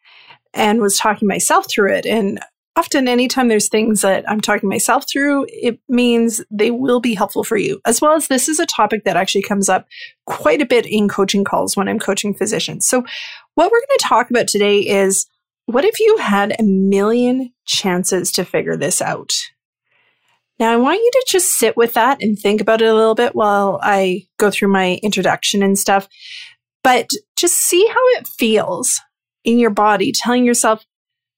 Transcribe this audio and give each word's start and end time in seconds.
and 0.53 0.81
was 0.81 0.99
talking 0.99 1.29
myself 1.29 1.67
through 1.71 1.95
it. 1.95 2.07
And 2.07 2.41
often, 2.77 3.07
anytime 3.07 3.49
there's 3.49 3.69
things 3.69 4.01
that 4.01 4.29
I'm 4.29 4.41
talking 4.41 4.69
myself 4.69 5.05
through, 5.11 5.47
it 5.49 5.79
means 5.89 6.43
they 6.51 6.71
will 6.71 7.01
be 7.01 7.15
helpful 7.15 7.45
for 7.45 7.57
you. 7.57 7.81
As 7.87 8.01
well 8.01 8.15
as 8.15 8.27
this 8.27 8.49
is 8.49 8.59
a 8.59 8.67
topic 8.67 9.05
that 9.05 9.17
actually 9.17 9.43
comes 9.43 9.69
up 9.69 9.87
quite 10.27 10.61
a 10.61 10.67
bit 10.67 10.85
in 10.87 11.09
coaching 11.09 11.45
calls 11.45 11.77
when 11.77 11.89
I'm 11.89 11.99
coaching 12.01 12.35
physicians. 12.35 12.89
So, 12.89 13.05
what 13.55 13.71
we're 13.71 13.81
going 13.81 13.99
to 13.99 14.05
talk 14.05 14.31
about 14.31 14.49
today 14.49 14.81
is 14.81 15.27
what 15.67 15.85
if 15.85 16.01
you 16.01 16.17
had 16.19 16.57
a 16.59 16.63
million 16.63 17.53
chances 17.67 18.33
to 18.33 18.45
figure 18.45 18.77
this 18.77 19.01
out? 19.01 19.33
Now, 20.59 20.73
I 20.73 20.77
want 20.77 20.99
you 20.99 21.11
to 21.13 21.27
just 21.29 21.59
sit 21.59 21.77
with 21.77 21.95
that 21.95 22.23
and 22.23 22.39
think 22.39 22.61
about 22.61 22.81
it 22.81 22.89
a 22.89 22.95
little 22.95 23.15
bit 23.15 23.35
while 23.35 23.81
I 23.83 24.27
go 24.39 24.51
through 24.51 24.69
my 24.69 25.01
introduction 25.03 25.63
and 25.63 25.79
stuff. 25.79 26.09
But 26.85 27.11
just 27.37 27.57
see 27.57 27.87
how 27.87 28.09
it 28.19 28.29
feels 28.29 29.01
in 29.43 29.59
your 29.59 29.71
body, 29.71 30.13
telling 30.13 30.45
yourself, 30.45 30.85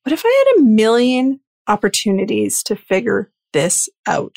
what 0.02 0.12
if 0.12 0.22
I 0.24 0.44
had 0.46 0.60
a 0.60 0.64
million 0.64 1.40
opportunities 1.66 2.62
to 2.64 2.76
figure 2.76 3.32
this 3.52 3.88
out? 4.06 4.36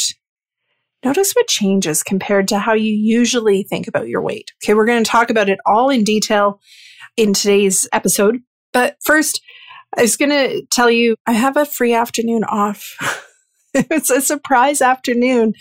Notice 1.04 1.34
what 1.34 1.48
changes 1.48 2.04
compared 2.04 2.48
to 2.50 2.60
how 2.60 2.74
you 2.74 2.92
usually 2.92 3.64
think 3.64 3.88
about 3.88 4.08
your 4.08 4.22
weight. 4.22 4.52
Okay, 4.64 4.74
we're 4.74 4.86
going 4.86 5.04
to 5.04 5.10
talk 5.10 5.30
about 5.30 5.50
it 5.50 5.60
all 5.66 5.90
in 5.90 6.04
detail 6.04 6.60
in 7.16 7.34
today's 7.34 7.88
episode. 7.94 8.40
But 8.74 8.98
first, 9.04 9.42
I 9.98 10.02
was 10.02 10.18
going 10.18 10.32
to 10.32 10.66
tell 10.72 10.92
you 10.92 11.16
I 11.26 11.34
have 11.34 11.58
a 11.58 11.66
free 11.66 11.94
afternoon 11.94 12.44
off. 12.44 13.26
it's 13.74 14.10
a 14.10 14.22
surprise 14.22 14.82
afternoon 14.82 15.54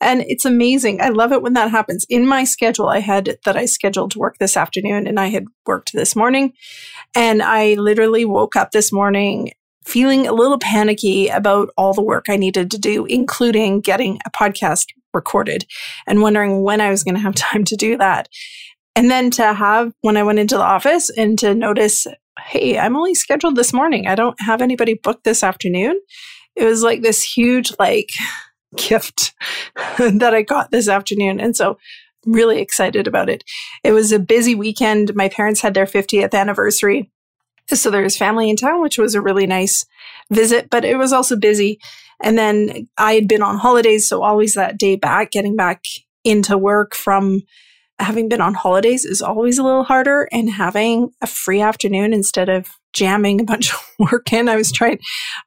and 0.00 0.22
it's 0.22 0.44
amazing. 0.44 1.00
I 1.00 1.08
love 1.08 1.32
it 1.32 1.42
when 1.42 1.54
that 1.54 1.70
happens. 1.70 2.06
In 2.08 2.26
my 2.26 2.44
schedule, 2.44 2.88
I 2.88 3.00
had 3.00 3.38
that 3.44 3.56
I 3.56 3.66
scheduled 3.66 4.12
to 4.12 4.18
work 4.18 4.36
this 4.38 4.56
afternoon 4.56 5.06
and 5.06 5.18
I 5.18 5.28
had 5.28 5.46
worked 5.66 5.92
this 5.92 6.14
morning. 6.14 6.52
And 7.14 7.42
I 7.42 7.74
literally 7.74 8.24
woke 8.24 8.56
up 8.56 8.70
this 8.70 8.92
morning 8.92 9.52
feeling 9.84 10.26
a 10.26 10.32
little 10.32 10.58
panicky 10.58 11.28
about 11.28 11.70
all 11.76 11.92
the 11.92 12.02
work 12.02 12.26
I 12.28 12.36
needed 12.36 12.70
to 12.70 12.78
do, 12.78 13.06
including 13.06 13.80
getting 13.80 14.18
a 14.26 14.30
podcast 14.30 14.86
recorded 15.12 15.66
and 16.06 16.22
wondering 16.22 16.62
when 16.62 16.80
I 16.80 16.90
was 16.90 17.02
going 17.02 17.16
to 17.16 17.20
have 17.20 17.34
time 17.34 17.64
to 17.64 17.76
do 17.76 17.96
that. 17.96 18.28
And 18.94 19.10
then 19.10 19.30
to 19.32 19.54
have 19.54 19.92
when 20.02 20.16
I 20.16 20.22
went 20.22 20.38
into 20.38 20.56
the 20.56 20.64
office 20.64 21.10
and 21.10 21.38
to 21.38 21.54
notice, 21.54 22.06
hey, 22.46 22.78
I'm 22.78 22.96
only 22.96 23.14
scheduled 23.14 23.56
this 23.56 23.72
morning. 23.72 24.06
I 24.06 24.14
don't 24.14 24.40
have 24.40 24.62
anybody 24.62 24.94
booked 24.94 25.24
this 25.24 25.42
afternoon 25.42 26.00
it 26.60 26.64
was 26.64 26.82
like 26.82 27.02
this 27.02 27.22
huge 27.22 27.72
like 27.78 28.10
gift 28.76 29.32
that 29.98 30.34
I 30.34 30.42
got 30.42 30.70
this 30.70 30.88
afternoon. 30.88 31.40
And 31.40 31.56
so 31.56 31.78
really 32.26 32.60
excited 32.60 33.06
about 33.06 33.30
it. 33.30 33.44
It 33.82 33.92
was 33.92 34.12
a 34.12 34.18
busy 34.18 34.54
weekend. 34.54 35.14
My 35.14 35.28
parents 35.28 35.60
had 35.60 35.74
their 35.74 35.86
50th 35.86 36.34
anniversary. 36.34 37.10
So 37.68 37.90
there 37.90 38.02
was 38.02 38.16
family 38.16 38.50
in 38.50 38.56
town, 38.56 38.82
which 38.82 38.98
was 38.98 39.14
a 39.14 39.20
really 39.20 39.46
nice 39.46 39.86
visit, 40.30 40.68
but 40.70 40.84
it 40.84 40.98
was 40.98 41.12
also 41.12 41.36
busy. 41.36 41.78
And 42.22 42.36
then 42.36 42.88
I 42.98 43.14
had 43.14 43.28
been 43.28 43.42
on 43.42 43.58
holidays. 43.58 44.08
So 44.08 44.22
always 44.22 44.54
that 44.54 44.78
day 44.78 44.96
back, 44.96 45.30
getting 45.30 45.56
back 45.56 45.82
into 46.24 46.58
work 46.58 46.94
from 46.94 47.40
having 47.98 48.28
been 48.28 48.40
on 48.40 48.54
holidays 48.54 49.04
is 49.04 49.22
always 49.22 49.58
a 49.58 49.62
little 49.62 49.84
harder. 49.84 50.28
And 50.32 50.50
having 50.50 51.10
a 51.22 51.26
free 51.26 51.60
afternoon 51.60 52.12
instead 52.12 52.48
of 52.48 52.66
jamming 52.92 53.40
a 53.40 53.44
bunch 53.44 53.72
of 53.72 53.80
work 54.12 54.32
in, 54.32 54.48
I 54.48 54.56
was 54.56 54.72
trying, 54.72 54.98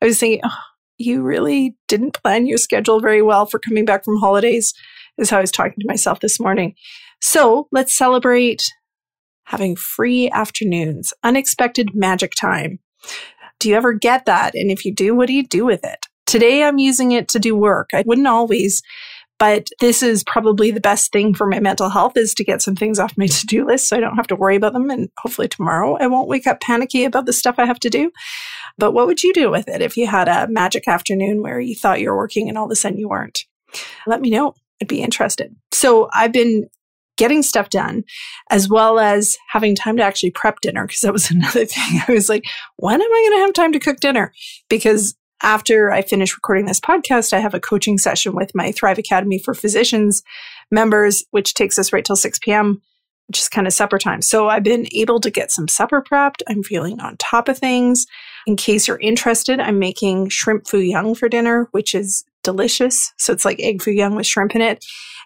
I 0.02 0.06
was 0.06 0.20
thinking, 0.20 0.42
oh, 0.44 0.58
you 0.98 1.22
really 1.22 1.76
didn't 1.88 2.22
plan 2.22 2.46
your 2.46 2.58
schedule 2.58 3.00
very 3.00 3.22
well 3.22 3.46
for 3.46 3.60
coming 3.60 3.86
back 3.86 4.04
from 4.04 4.20
holidays, 4.20 4.74
is 5.18 5.30
how 5.30 5.38
I 5.38 5.42
was 5.42 5.52
talking 5.52 5.80
to 5.80 5.88
myself 5.88 6.20
this 6.20 6.40
morning. 6.40 6.76
So 7.22 7.68
let's 7.72 7.96
celebrate 7.96 8.64
having 9.46 9.76
free 9.76 10.30
afternoons, 10.32 11.14
unexpected 11.24 11.94
magic 11.94 12.34
time. 12.40 12.80
Do 13.60 13.70
you 13.70 13.76
ever 13.76 13.94
get 13.94 14.26
that? 14.26 14.56
And 14.56 14.72
if 14.72 14.86
you 14.86 14.94
do, 14.94 15.16
what 15.16 15.28
do 15.28 15.34
you 15.34 15.46
do 15.46 15.66
with 15.66 15.84
it? 15.84 16.06
Today, 16.26 16.64
I'm 16.64 16.78
using 16.78 17.12
it 17.12 17.28
to 17.30 17.40
do 17.40 17.56
work. 17.56 17.90
I 17.94 18.04
wouldn't 18.06 18.28
always, 18.28 18.82
but 19.40 19.70
this 19.80 20.02
is 20.04 20.24
probably 20.24 20.72
the 20.72 20.80
best 20.80 21.12
thing 21.12 21.34
for 21.34 21.48
my 21.48 21.60
mental 21.60 21.90
health 21.90 22.16
is 22.16 22.34
to 22.36 22.44
get 22.44 22.62
some 22.62 22.76
things 22.76 23.00
off 23.00 23.18
my 23.18 23.28
to-do 23.28 23.66
list 23.66 23.90
so 23.90 23.98
I 23.98 24.00
don't 24.00 24.16
have 24.16 24.28
to 24.28 24.36
worry 24.36 24.56
about 24.56 24.74
them. 24.74 24.90
And 24.90 25.10
hopefully 25.18 25.48
tomorrow 25.48 25.98
I 26.00 26.08
won't 26.08 26.30
wake 26.30 26.48
up 26.48 26.62
panicky 26.62 27.04
about 27.04 27.26
the 27.26 27.34
stuff 27.34 27.56
I 27.58 27.66
have 27.66 27.80
to 27.80 27.90
do. 27.90 28.12
But 28.78 28.94
what 28.94 29.08
would 29.08 29.24
you 29.24 29.34
do 29.34 29.52
with 29.52 29.68
it 29.68 29.82
if 29.82 29.98
you 29.98 30.08
had 30.08 30.28
a 30.28 30.48
magic 30.48 30.88
afternoon 30.88 31.42
where 31.42 31.60
you 31.60 31.76
thought 31.76 32.00
you 32.00 32.10
were 32.10 32.18
working 32.18 32.50
and 32.50 32.58
all 32.58 32.66
of 32.66 32.72
a 32.72 32.76
sudden 32.76 32.98
you 32.98 33.10
weren't? 33.10 33.46
Let 34.08 34.22
me 34.22 34.30
know. 34.30 34.56
I'd 34.82 34.88
be 34.88 35.02
interested. 35.02 35.56
So 35.72 36.10
I've 36.14 36.32
been 36.34 36.68
getting 37.18 37.44
stuff 37.44 37.70
done 37.70 38.04
as 38.50 38.68
well 38.68 39.00
as 39.00 39.38
having 39.50 39.76
time 39.76 39.98
to 39.98 40.04
actually 40.04 40.32
prep 40.32 40.60
dinner 40.62 40.88
because 40.88 41.02
that 41.02 41.14
was 41.14 41.30
another 41.32 41.66
thing. 41.66 42.02
I 42.08 42.12
was 42.12 42.30
like, 42.30 42.44
when 42.78 43.02
am 43.02 43.08
I 43.12 43.28
going 43.30 43.40
to 43.40 43.46
have 43.46 43.54
time 43.54 43.72
to 43.74 43.80
cook 43.80 44.00
dinner? 44.00 44.34
Because 44.70 45.16
after 45.44 45.92
I 45.92 46.02
finish 46.02 46.36
recording 46.36 46.66
this 46.66 46.80
podcast, 46.80 47.34
I 47.34 47.40
have 47.40 47.54
a 47.54 47.60
coaching 47.60 47.98
session 47.98 48.34
with 48.34 48.56
my 48.56 48.72
Thrive 48.72 48.98
Academy 48.98 49.38
for 49.38 49.54
Physicians 49.54 50.24
members, 50.72 51.26
which 51.32 51.54
takes 51.54 51.78
us 51.78 51.94
right 51.94 52.04
till 52.04 52.16
6 52.16 52.40
p.m 52.40 52.82
which 53.28 53.40
is 53.40 53.50
kind 53.50 53.68
of 53.68 53.74
supper 53.74 53.98
time. 53.98 54.22
So 54.22 54.50
I've 54.50 54.64
been 54.64 54.88
able 54.94 55.20
to 55.22 55.30
get 55.30 55.52
some 55.52 55.68
supper 55.68 56.04
prepped. 56.04 56.42
I'm 56.48 56.64
feeling 56.64 57.00
on 57.00 57.18
top 57.18 57.48
of 57.48 57.58
things. 57.58 58.06
In 58.46 58.56
case 58.56 58.88
you're 58.88 59.00
interested, 59.00 59.60
I'm 59.60 59.80
making 59.80 60.30
shrimp 60.30 60.68
foo 60.68 60.80
young 60.80 61.16
for 61.16 61.30
dinner, 61.30 61.68
which 61.72 61.96
is 61.96 62.26
delicious. 62.44 63.14
So 63.18 63.32
it's 63.32 63.46
like 63.46 63.60
egg 63.60 63.82
foo 63.82 63.92
young 63.92 64.16
with 64.16 64.28
shrimp 64.28 64.56
in 64.56 64.62
it. 64.62 64.86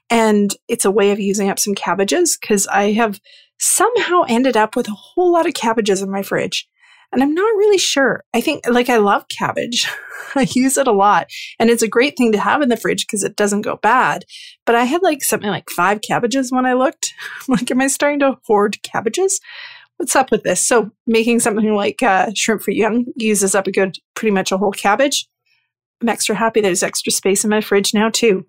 And 0.10 0.56
it's 0.68 0.86
a 0.86 0.92
way 0.92 1.12
of 1.12 1.20
using 1.20 1.50
up 1.50 1.60
some 1.60 1.76
cabbages 1.76 2.38
because 2.40 2.68
I 2.68 2.94
have 2.94 3.20
somehow 3.60 4.24
ended 4.30 4.56
up 4.56 4.76
with 4.76 4.88
a 4.88 4.92
whole 4.92 5.34
lot 5.34 5.48
of 5.48 5.56
cabbages 5.56 6.02
in 6.02 6.12
my 6.12 6.22
fridge. 6.22 6.70
And 7.12 7.24
I'm 7.24 7.34
not 7.34 7.56
really 7.56 7.78
sure. 7.78 8.24
I 8.34 8.42
think, 8.42 8.68
like, 8.68 8.90
I 8.90 8.98
love 8.98 9.26
cabbage. 9.30 9.88
I 10.36 10.48
use 10.52 10.78
it 10.78 10.88
a 10.88 10.92
lot. 10.92 11.28
And 11.60 11.70
it's 11.70 11.82
a 11.82 11.88
great 11.88 12.18
thing 12.18 12.32
to 12.34 12.40
have 12.40 12.62
in 12.62 12.70
the 12.70 12.78
fridge 12.78 13.06
because 13.06 13.24
it 13.24 13.36
doesn't 13.36 13.62
go 13.62 13.78
bad. 13.78 14.26
But 14.66 14.76
I 14.76 14.84
had 14.84 15.02
like 15.02 15.24
something 15.24 15.50
like 15.50 15.70
five 15.70 16.02
cabbages 16.02 16.52
when 16.52 16.66
I 16.66 16.74
looked. 16.74 17.14
like, 17.48 17.72
am 17.72 17.82
I 17.82 17.88
starting 17.88 18.20
to 18.20 18.38
hoard 18.46 18.82
cabbages? 18.84 19.40
What's 19.98 20.16
up 20.16 20.32
with 20.32 20.44
this? 20.44 20.66
So, 20.66 20.92
making 21.08 21.40
something 21.40 21.74
like 21.74 22.04
uh, 22.04 22.32
shrimp 22.36 22.62
foo 22.62 22.72
young 22.72 23.06
uses 23.16 23.56
up 23.56 23.68
a 23.68 23.72
good, 23.72 23.96
pretty 24.14 24.32
much 24.32 24.52
a 24.52 24.58
whole 24.58 24.72
cabbage. 24.72 25.28
I'm 26.02 26.10
extra 26.10 26.36
happy 26.36 26.62
there's 26.62 26.84
extra 26.84 27.12
space 27.12 27.44
in 27.44 27.50
my 27.50 27.62
fridge 27.62 27.94
now, 27.94 28.10
too. 28.10 28.46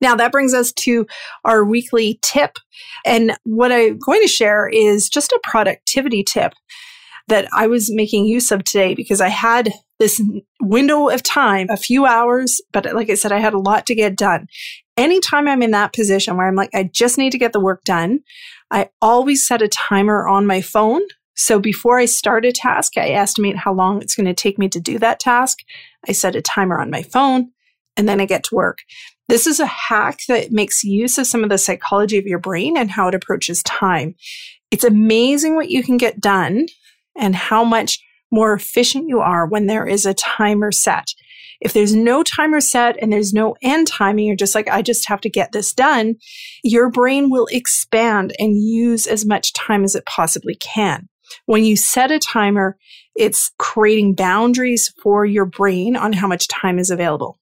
Now, 0.00 0.14
that 0.14 0.30
brings 0.30 0.54
us 0.54 0.72
to 0.72 1.06
our 1.44 1.64
weekly 1.64 2.20
tip. 2.22 2.58
And 3.04 3.36
what 3.42 3.72
I'm 3.72 3.98
going 3.98 4.22
to 4.22 4.28
share 4.28 4.68
is 4.68 5.08
just 5.08 5.32
a 5.32 5.40
productivity 5.42 6.22
tip 6.22 6.52
that 7.28 7.48
I 7.54 7.66
was 7.66 7.92
making 7.92 8.26
use 8.26 8.50
of 8.50 8.64
today 8.64 8.94
because 8.94 9.20
I 9.20 9.28
had 9.28 9.72
this 9.98 10.22
window 10.60 11.08
of 11.08 11.22
time, 11.22 11.68
a 11.70 11.76
few 11.76 12.06
hours, 12.06 12.60
but 12.72 12.86
uh, 12.86 12.94
like 12.94 13.10
I 13.10 13.14
said, 13.14 13.32
I 13.32 13.38
had 13.38 13.54
a 13.54 13.58
lot 13.58 13.86
to 13.86 13.94
get 13.94 14.16
done. 14.16 14.46
Anytime 14.96 15.46
I'm 15.46 15.62
in 15.62 15.70
that 15.72 15.92
position 15.92 16.36
where 16.36 16.48
I'm 16.48 16.56
like, 16.56 16.70
I 16.74 16.90
just 16.92 17.18
need 17.18 17.30
to 17.32 17.38
get 17.38 17.52
the 17.52 17.60
work 17.60 17.84
done, 17.84 18.20
I 18.70 18.90
always 19.00 19.46
set 19.46 19.62
a 19.62 19.68
timer 19.68 20.26
on 20.26 20.46
my 20.46 20.60
phone. 20.60 21.02
So 21.36 21.60
before 21.60 21.98
I 21.98 22.06
start 22.06 22.44
a 22.44 22.52
task, 22.52 22.96
I 22.96 23.10
estimate 23.10 23.56
how 23.56 23.72
long 23.72 24.02
it's 24.02 24.16
going 24.16 24.26
to 24.26 24.34
take 24.34 24.58
me 24.58 24.68
to 24.70 24.80
do 24.80 24.98
that 24.98 25.20
task. 25.20 25.58
I 26.08 26.12
set 26.12 26.34
a 26.34 26.42
timer 26.42 26.80
on 26.80 26.90
my 26.90 27.02
phone 27.02 27.52
and 27.96 28.08
then 28.08 28.20
I 28.20 28.26
get 28.26 28.44
to 28.44 28.54
work. 28.54 28.78
This 29.28 29.46
is 29.46 29.60
a 29.60 29.66
hack 29.66 30.20
that 30.28 30.52
makes 30.52 30.82
use 30.82 31.18
of 31.18 31.26
some 31.26 31.44
of 31.44 31.50
the 31.50 31.58
psychology 31.58 32.18
of 32.18 32.26
your 32.26 32.38
brain 32.38 32.76
and 32.76 32.90
how 32.90 33.08
it 33.08 33.14
approaches 33.14 33.62
time. 33.62 34.14
It's 34.70 34.84
amazing 34.84 35.54
what 35.54 35.70
you 35.70 35.82
can 35.82 35.96
get 35.96 36.20
done 36.20 36.66
and 37.18 37.34
how 37.34 37.64
much 37.64 37.98
more 38.30 38.52
efficient 38.54 39.08
you 39.08 39.20
are 39.20 39.46
when 39.46 39.66
there 39.66 39.86
is 39.86 40.06
a 40.06 40.14
timer 40.14 40.72
set. 40.72 41.06
If 41.60 41.72
there's 41.72 41.94
no 41.94 42.22
timer 42.22 42.60
set 42.60 42.96
and 43.02 43.12
there's 43.12 43.32
no 43.32 43.56
end 43.62 43.88
timing, 43.88 44.26
you're 44.26 44.36
just 44.36 44.54
like, 44.54 44.68
I 44.68 44.80
just 44.82 45.08
have 45.08 45.20
to 45.22 45.30
get 45.30 45.52
this 45.52 45.72
done. 45.72 46.14
Your 46.62 46.90
brain 46.90 47.30
will 47.30 47.48
expand 47.50 48.32
and 48.38 48.62
use 48.62 49.06
as 49.06 49.26
much 49.26 49.52
time 49.54 49.82
as 49.82 49.96
it 49.96 50.06
possibly 50.06 50.54
can. 50.54 51.08
When 51.46 51.64
you 51.64 51.76
set 51.76 52.10
a 52.10 52.18
timer, 52.18 52.76
it's 53.16 53.50
creating 53.58 54.14
boundaries 54.14 54.94
for 55.02 55.26
your 55.26 55.44
brain 55.44 55.96
on 55.96 56.12
how 56.12 56.28
much 56.28 56.48
time 56.48 56.78
is 56.78 56.90
available. 56.90 57.38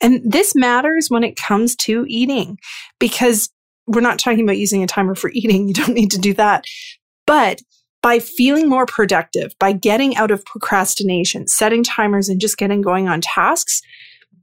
And 0.00 0.20
this 0.24 0.54
matters 0.54 1.08
when 1.08 1.24
it 1.24 1.36
comes 1.36 1.74
to 1.76 2.06
eating 2.08 2.58
because 2.98 3.50
we're 3.86 4.00
not 4.00 4.18
talking 4.18 4.44
about 4.44 4.58
using 4.58 4.82
a 4.82 4.86
timer 4.86 5.14
for 5.14 5.30
eating. 5.34 5.68
You 5.68 5.74
don't 5.74 5.94
need 5.94 6.12
to 6.12 6.18
do 6.18 6.34
that. 6.34 6.64
But 7.26 7.60
by 8.06 8.20
feeling 8.20 8.68
more 8.68 8.86
productive, 8.86 9.58
by 9.58 9.72
getting 9.72 10.16
out 10.16 10.30
of 10.30 10.44
procrastination, 10.44 11.48
setting 11.48 11.82
timers 11.82 12.28
and 12.28 12.40
just 12.40 12.56
getting 12.56 12.80
going 12.80 13.08
on 13.08 13.20
tasks, 13.20 13.82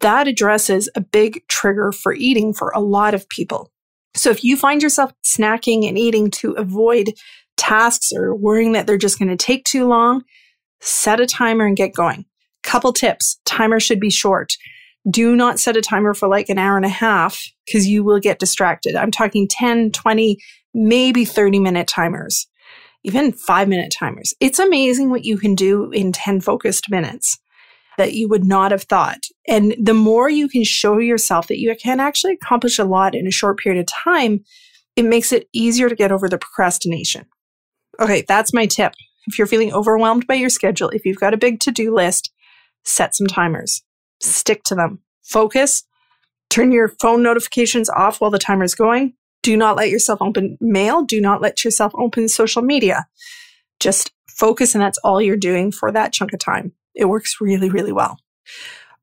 that 0.01 0.27
addresses 0.27 0.89
a 0.95 0.99
big 0.99 1.41
trigger 1.47 1.93
for 1.93 2.11
eating 2.11 2.53
for 2.53 2.73
a 2.75 2.81
lot 2.81 3.13
of 3.13 3.29
people. 3.29 3.71
So 4.15 4.31
if 4.31 4.43
you 4.43 4.57
find 4.57 4.83
yourself 4.83 5.13
snacking 5.25 5.87
and 5.87 5.97
eating 5.97 6.29
to 6.31 6.51
avoid 6.57 7.13
tasks 7.55 8.11
or 8.11 8.35
worrying 8.35 8.73
that 8.73 8.85
they're 8.85 8.97
just 8.97 9.17
going 9.17 9.29
to 9.29 9.37
take 9.37 9.63
too 9.63 9.87
long, 9.87 10.25
set 10.81 11.21
a 11.21 11.25
timer 11.25 11.65
and 11.65 11.77
get 11.77 11.95
going. 11.95 12.25
Couple 12.63 12.91
tips. 12.91 13.39
Timer 13.45 13.79
should 13.79 14.01
be 14.01 14.09
short. 14.09 14.57
Do 15.09 15.37
not 15.37 15.57
set 15.57 15.77
a 15.77 15.81
timer 15.81 16.13
for 16.13 16.27
like 16.27 16.49
an 16.49 16.57
hour 16.57 16.75
and 16.75 16.85
a 16.85 16.89
half 16.89 17.41
because 17.65 17.87
you 17.87 18.03
will 18.03 18.19
get 18.19 18.39
distracted. 18.39 18.97
I'm 18.97 19.09
talking 19.09 19.47
10, 19.47 19.91
20, 19.91 20.37
maybe 20.73 21.23
30 21.23 21.59
minute 21.59 21.87
timers 21.87 22.45
even 23.03 23.31
five 23.31 23.67
minute 23.67 23.93
timers. 23.97 24.33
It's 24.39 24.59
amazing 24.59 25.09
what 25.09 25.25
you 25.25 25.37
can 25.37 25.55
do 25.55 25.91
in 25.91 26.11
10 26.11 26.41
focused 26.41 26.89
minutes 26.89 27.37
that 27.97 28.13
you 28.13 28.27
would 28.27 28.43
not 28.43 28.71
have 28.71 28.83
thought. 28.83 29.23
And 29.47 29.75
the 29.79 29.93
more 29.93 30.29
you 30.29 30.47
can 30.47 30.63
show 30.63 30.97
yourself 30.97 31.47
that 31.47 31.59
you 31.59 31.75
can 31.75 31.99
actually 31.99 32.33
accomplish 32.33 32.79
a 32.79 32.85
lot 32.85 33.13
in 33.13 33.27
a 33.27 33.31
short 33.31 33.59
period 33.59 33.79
of 33.79 33.87
time, 33.87 34.43
it 34.95 35.05
makes 35.05 35.31
it 35.31 35.47
easier 35.53 35.89
to 35.89 35.95
get 35.95 36.11
over 36.11 36.27
the 36.27 36.37
procrastination. 36.37 37.25
Okay, 37.99 38.23
that's 38.27 38.53
my 38.53 38.65
tip. 38.65 38.93
If 39.27 39.37
you're 39.37 39.47
feeling 39.47 39.73
overwhelmed 39.73 40.27
by 40.27 40.35
your 40.35 40.49
schedule, 40.49 40.89
if 40.89 41.05
you've 41.05 41.19
got 41.19 41.33
a 41.33 41.37
big 41.37 41.59
to 41.61 41.71
do 41.71 41.93
list, 41.93 42.31
set 42.83 43.15
some 43.15 43.27
timers, 43.27 43.83
stick 44.19 44.63
to 44.63 44.75
them, 44.75 44.99
focus, 45.23 45.83
turn 46.49 46.71
your 46.71 46.89
phone 47.01 47.23
notifications 47.23 47.89
off 47.89 48.19
while 48.19 48.31
the 48.31 48.39
timer 48.39 48.63
is 48.63 48.75
going, 48.75 49.13
do 49.43 49.55
not 49.55 49.75
let 49.75 49.89
yourself 49.89 50.21
open 50.21 50.57
mail. 50.59 51.03
Do 51.03 51.21
not 51.21 51.41
let 51.41 51.63
yourself 51.63 51.93
open 51.95 52.27
social 52.27 52.63
media. 52.63 53.05
Just 53.79 54.11
focus, 54.27 54.73
and 54.73 54.81
that's 54.81 54.97
all 54.99 55.21
you're 55.21 55.37
doing 55.37 55.71
for 55.71 55.91
that 55.91 56.13
chunk 56.13 56.33
of 56.33 56.39
time. 56.39 56.71
It 56.95 57.05
works 57.05 57.35
really, 57.39 57.69
really 57.69 57.91
well. 57.91 58.17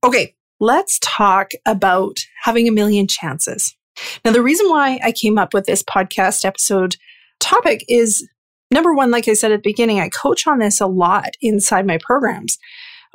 Okay, 0.02 0.34
let's 0.58 0.98
talk 1.02 1.50
about 1.66 2.16
having 2.42 2.66
a 2.66 2.72
million 2.72 3.06
chances. 3.06 3.76
Now, 4.24 4.32
the 4.32 4.42
reason 4.42 4.68
why 4.68 4.98
I 5.04 5.12
came 5.12 5.38
up 5.38 5.52
with 5.52 5.66
this 5.66 5.82
podcast 5.82 6.44
episode 6.44 6.96
topic 7.38 7.84
is 7.88 8.26
number 8.70 8.94
one, 8.94 9.10
like 9.10 9.28
I 9.28 9.34
said 9.34 9.52
at 9.52 9.62
the 9.62 9.70
beginning, 9.70 10.00
I 10.00 10.08
coach 10.08 10.46
on 10.46 10.58
this 10.58 10.80
a 10.80 10.86
lot 10.86 11.34
inside 11.40 11.86
my 11.86 11.98
programs. 12.00 12.56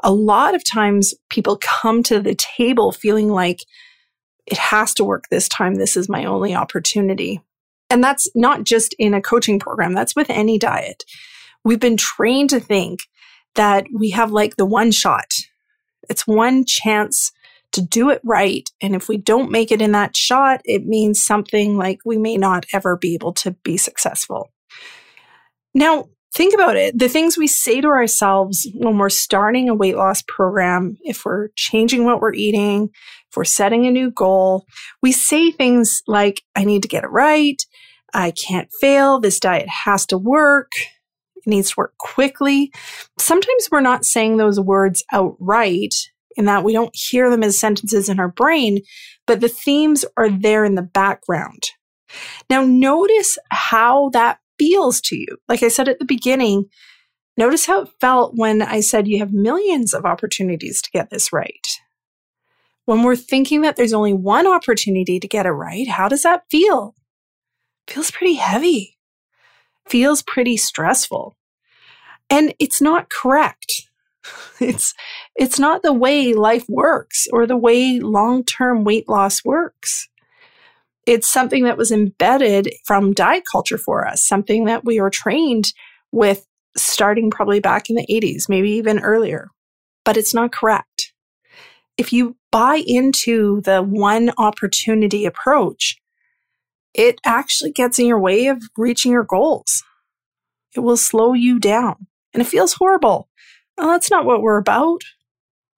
A 0.03 0.13
lot 0.13 0.53
of 0.53 0.63
times 0.63 1.13
people 1.29 1.57
come 1.61 2.03
to 2.03 2.19
the 2.19 2.35
table 2.35 2.91
feeling 2.91 3.29
like 3.29 3.61
it 4.47 4.57
has 4.57 4.93
to 4.95 5.03
work 5.03 5.25
this 5.29 5.49
time. 5.49 5.75
This 5.75 5.97
is 5.97 6.09
my 6.09 6.25
only 6.25 6.53
opportunity. 6.55 7.41
And 7.89 8.03
that's 8.03 8.29
not 8.35 8.63
just 8.63 8.95
in 8.99 9.13
a 9.13 9.21
coaching 9.21 9.59
program, 9.59 9.93
that's 9.93 10.15
with 10.15 10.29
any 10.29 10.57
diet. 10.57 11.03
We've 11.63 11.79
been 11.79 11.97
trained 11.97 12.51
to 12.51 12.59
think 12.59 13.01
that 13.55 13.85
we 13.93 14.11
have 14.11 14.31
like 14.31 14.55
the 14.55 14.65
one 14.65 14.91
shot. 14.91 15.31
It's 16.09 16.27
one 16.27 16.65
chance 16.65 17.31
to 17.71 17.81
do 17.81 18.09
it 18.09 18.21
right. 18.23 18.69
And 18.81 18.95
if 18.95 19.09
we 19.09 19.17
don't 19.17 19.51
make 19.51 19.71
it 19.71 19.81
in 19.81 19.91
that 19.93 20.15
shot, 20.15 20.61
it 20.63 20.85
means 20.85 21.23
something 21.23 21.77
like 21.77 21.99
we 22.05 22.17
may 22.17 22.37
not 22.37 22.65
ever 22.73 22.95
be 22.95 23.15
able 23.15 23.33
to 23.33 23.51
be 23.51 23.77
successful. 23.77 24.51
Now, 25.73 26.07
think 26.33 26.53
about 26.53 26.77
it. 26.77 26.97
The 26.97 27.09
things 27.09 27.37
we 27.37 27.47
say 27.47 27.81
to 27.81 27.87
ourselves 27.87 28.67
when 28.75 28.97
we're 28.97 29.09
starting 29.09 29.67
a 29.67 29.75
weight 29.75 29.97
loss 29.97 30.23
program, 30.27 30.97
if 31.01 31.25
we're 31.25 31.49
changing 31.55 32.05
what 32.05 32.21
we're 32.21 32.33
eating, 32.33 32.91
if 33.35 33.37
we're 33.37 33.43
setting 33.43 33.85
a 33.85 33.91
new 33.91 34.11
goal, 34.11 34.65
we 35.01 35.11
say 35.11 35.51
things 35.51 36.01
like, 36.07 36.41
I 36.55 36.63
need 36.63 36.83
to 36.83 36.87
get 36.87 37.03
it 37.03 37.09
right. 37.09 37.61
I 38.13 38.31
can't 38.31 38.69
fail. 38.79 39.19
This 39.19 39.41
diet 39.41 39.67
has 39.67 40.05
to 40.07 40.17
work. 40.17 40.71
It 41.35 41.45
needs 41.45 41.71
to 41.71 41.75
work 41.79 41.97
quickly. 41.97 42.71
Sometimes 43.19 43.67
we're 43.69 43.81
not 43.81 44.05
saying 44.05 44.37
those 44.37 44.57
words 44.57 45.03
outright 45.11 45.93
in 46.37 46.45
that 46.45 46.63
we 46.63 46.71
don't 46.71 46.95
hear 46.95 47.29
them 47.29 47.43
as 47.43 47.59
sentences 47.59 48.07
in 48.07 48.21
our 48.21 48.29
brain, 48.29 48.79
but 49.27 49.41
the 49.41 49.49
themes 49.49 50.05
are 50.15 50.29
there 50.29 50.63
in 50.63 50.75
the 50.75 50.81
background. 50.81 51.63
Now, 52.49 52.63
notice 52.63 53.37
how 53.49 54.11
that 54.13 54.39
feels 54.57 55.01
to 55.01 55.17
you. 55.17 55.27
Like 55.49 55.61
I 55.61 55.67
said 55.67 55.89
at 55.89 55.99
the 55.99 56.05
beginning, 56.05 56.69
notice 57.35 57.65
how 57.65 57.81
it 57.81 57.89
felt 57.99 58.31
when 58.35 58.61
I 58.61 58.79
said 58.79 59.09
you 59.09 59.19
have 59.19 59.33
millions 59.33 59.93
of 59.93 60.05
opportunities 60.05 60.81
to 60.81 60.91
get 60.91 61.09
this 61.09 61.33
right. 61.33 61.67
When 62.85 63.01
we're 63.01 63.15
thinking 63.15 63.61
that 63.61 63.75
there's 63.75 63.93
only 63.93 64.13
one 64.13 64.47
opportunity 64.47 65.19
to 65.19 65.27
get 65.27 65.45
it 65.45 65.51
right, 65.51 65.87
how 65.87 66.07
does 66.07 66.21
that 66.21 66.43
feel? 66.49 66.95
Feels 67.87 68.11
pretty 68.11 68.35
heavy. 68.35 68.97
Feels 69.87 70.21
pretty 70.21 70.57
stressful. 70.57 71.35
And 72.29 72.53
it's 72.59 72.81
not 72.81 73.09
correct. 73.09 73.73
It's 74.61 74.93
it's 75.35 75.59
not 75.59 75.83
the 75.83 75.91
way 75.91 76.33
life 76.33 76.63
works 76.69 77.27
or 77.33 77.45
the 77.45 77.57
way 77.57 77.99
long-term 77.99 78.85
weight 78.85 79.09
loss 79.09 79.43
works. 79.43 80.07
It's 81.05 81.29
something 81.29 81.65
that 81.65 81.77
was 81.77 81.91
embedded 81.91 82.73
from 82.85 83.13
diet 83.13 83.43
culture 83.51 83.77
for 83.77 84.07
us, 84.07 84.25
something 84.25 84.63
that 84.65 84.85
we 84.85 85.01
were 85.01 85.09
trained 85.09 85.73
with 86.13 86.47
starting 86.77 87.29
probably 87.29 87.59
back 87.59 87.89
in 87.89 87.97
the 87.97 88.07
80s, 88.09 88.47
maybe 88.47 88.71
even 88.71 88.99
earlier. 88.99 89.49
But 90.05 90.15
it's 90.15 90.33
not 90.33 90.53
correct 90.53 91.13
if 91.97 92.11
you 92.11 92.35
buy 92.55 92.81
into 92.87 93.59
the 93.65 93.83
one 93.83 94.31
opportunity 94.37 95.25
approach, 95.25 95.97
it 96.93 97.19
actually 97.25 97.69
gets 97.69 97.99
in 97.99 98.05
your 98.05 98.17
way 98.17 98.47
of 98.47 98.63
reaching 98.77 99.11
your 99.11 99.25
goals. 99.25 99.83
It 100.73 100.79
will 100.79 100.95
slow 100.95 101.33
you 101.33 101.59
down 101.59 102.07
and 102.33 102.39
it 102.39 102.47
feels 102.47 102.71
horrible. 102.71 103.27
Well, 103.77 103.89
that's 103.89 104.09
not 104.09 104.23
what 104.23 104.41
we're 104.41 104.55
about. 104.55 105.01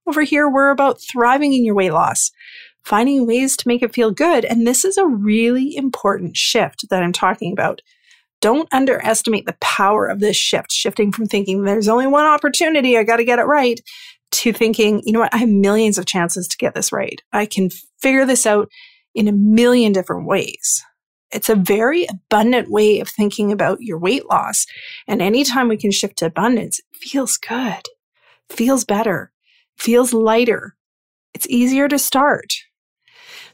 Over 0.07 0.21
here, 0.21 0.47
we're 0.47 0.69
about 0.69 1.01
thriving 1.01 1.51
in 1.51 1.65
your 1.65 1.73
weight 1.73 1.93
loss, 1.93 2.29
finding 2.85 3.25
ways 3.25 3.57
to 3.57 3.67
make 3.67 3.81
it 3.81 3.95
feel 3.95 4.11
good. 4.11 4.45
And 4.45 4.67
this 4.67 4.85
is 4.85 4.99
a 4.99 5.07
really 5.07 5.75
important 5.75 6.37
shift 6.37 6.85
that 6.91 7.01
I'm 7.01 7.11
talking 7.11 7.51
about. 7.51 7.81
Don't 8.39 8.71
underestimate 8.71 9.47
the 9.47 9.57
power 9.61 10.05
of 10.05 10.19
this 10.19 10.37
shift, 10.37 10.71
shifting 10.71 11.11
from 11.11 11.25
thinking 11.25 11.63
there's 11.63 11.89
only 11.89 12.05
one 12.05 12.25
opportunity, 12.25 12.99
I 12.99 13.03
got 13.03 13.17
to 13.17 13.25
get 13.25 13.39
it 13.39 13.45
right, 13.45 13.81
to 14.37 14.53
thinking, 14.53 15.01
you 15.03 15.11
know 15.11 15.19
what, 15.19 15.33
I 15.33 15.37
have 15.37 15.49
millions 15.49 15.97
of 15.97 16.05
chances 16.05 16.47
to 16.47 16.57
get 16.57 16.75
this 16.75 16.91
right. 16.91 17.21
I 17.33 17.47
can 17.47 17.69
figure 17.99 18.25
this 18.25 18.45
out 18.45 18.69
in 19.15 19.27
a 19.27 19.31
million 19.31 19.91
different 19.91 20.27
ways. 20.27 20.83
It's 21.31 21.49
a 21.49 21.55
very 21.55 22.05
abundant 22.05 22.69
way 22.69 22.99
of 22.99 23.09
thinking 23.09 23.51
about 23.51 23.81
your 23.81 23.97
weight 23.97 24.29
loss. 24.29 24.65
And 25.07 25.21
anytime 25.21 25.67
we 25.67 25.77
can 25.77 25.91
shift 25.91 26.19
to 26.19 26.27
abundance, 26.27 26.79
it 26.79 26.97
feels 26.97 27.35
good, 27.37 27.81
feels 28.49 28.85
better, 28.85 29.31
feels 29.75 30.13
lighter. 30.13 30.75
It's 31.33 31.47
easier 31.49 31.87
to 31.87 31.97
start. 31.97 32.53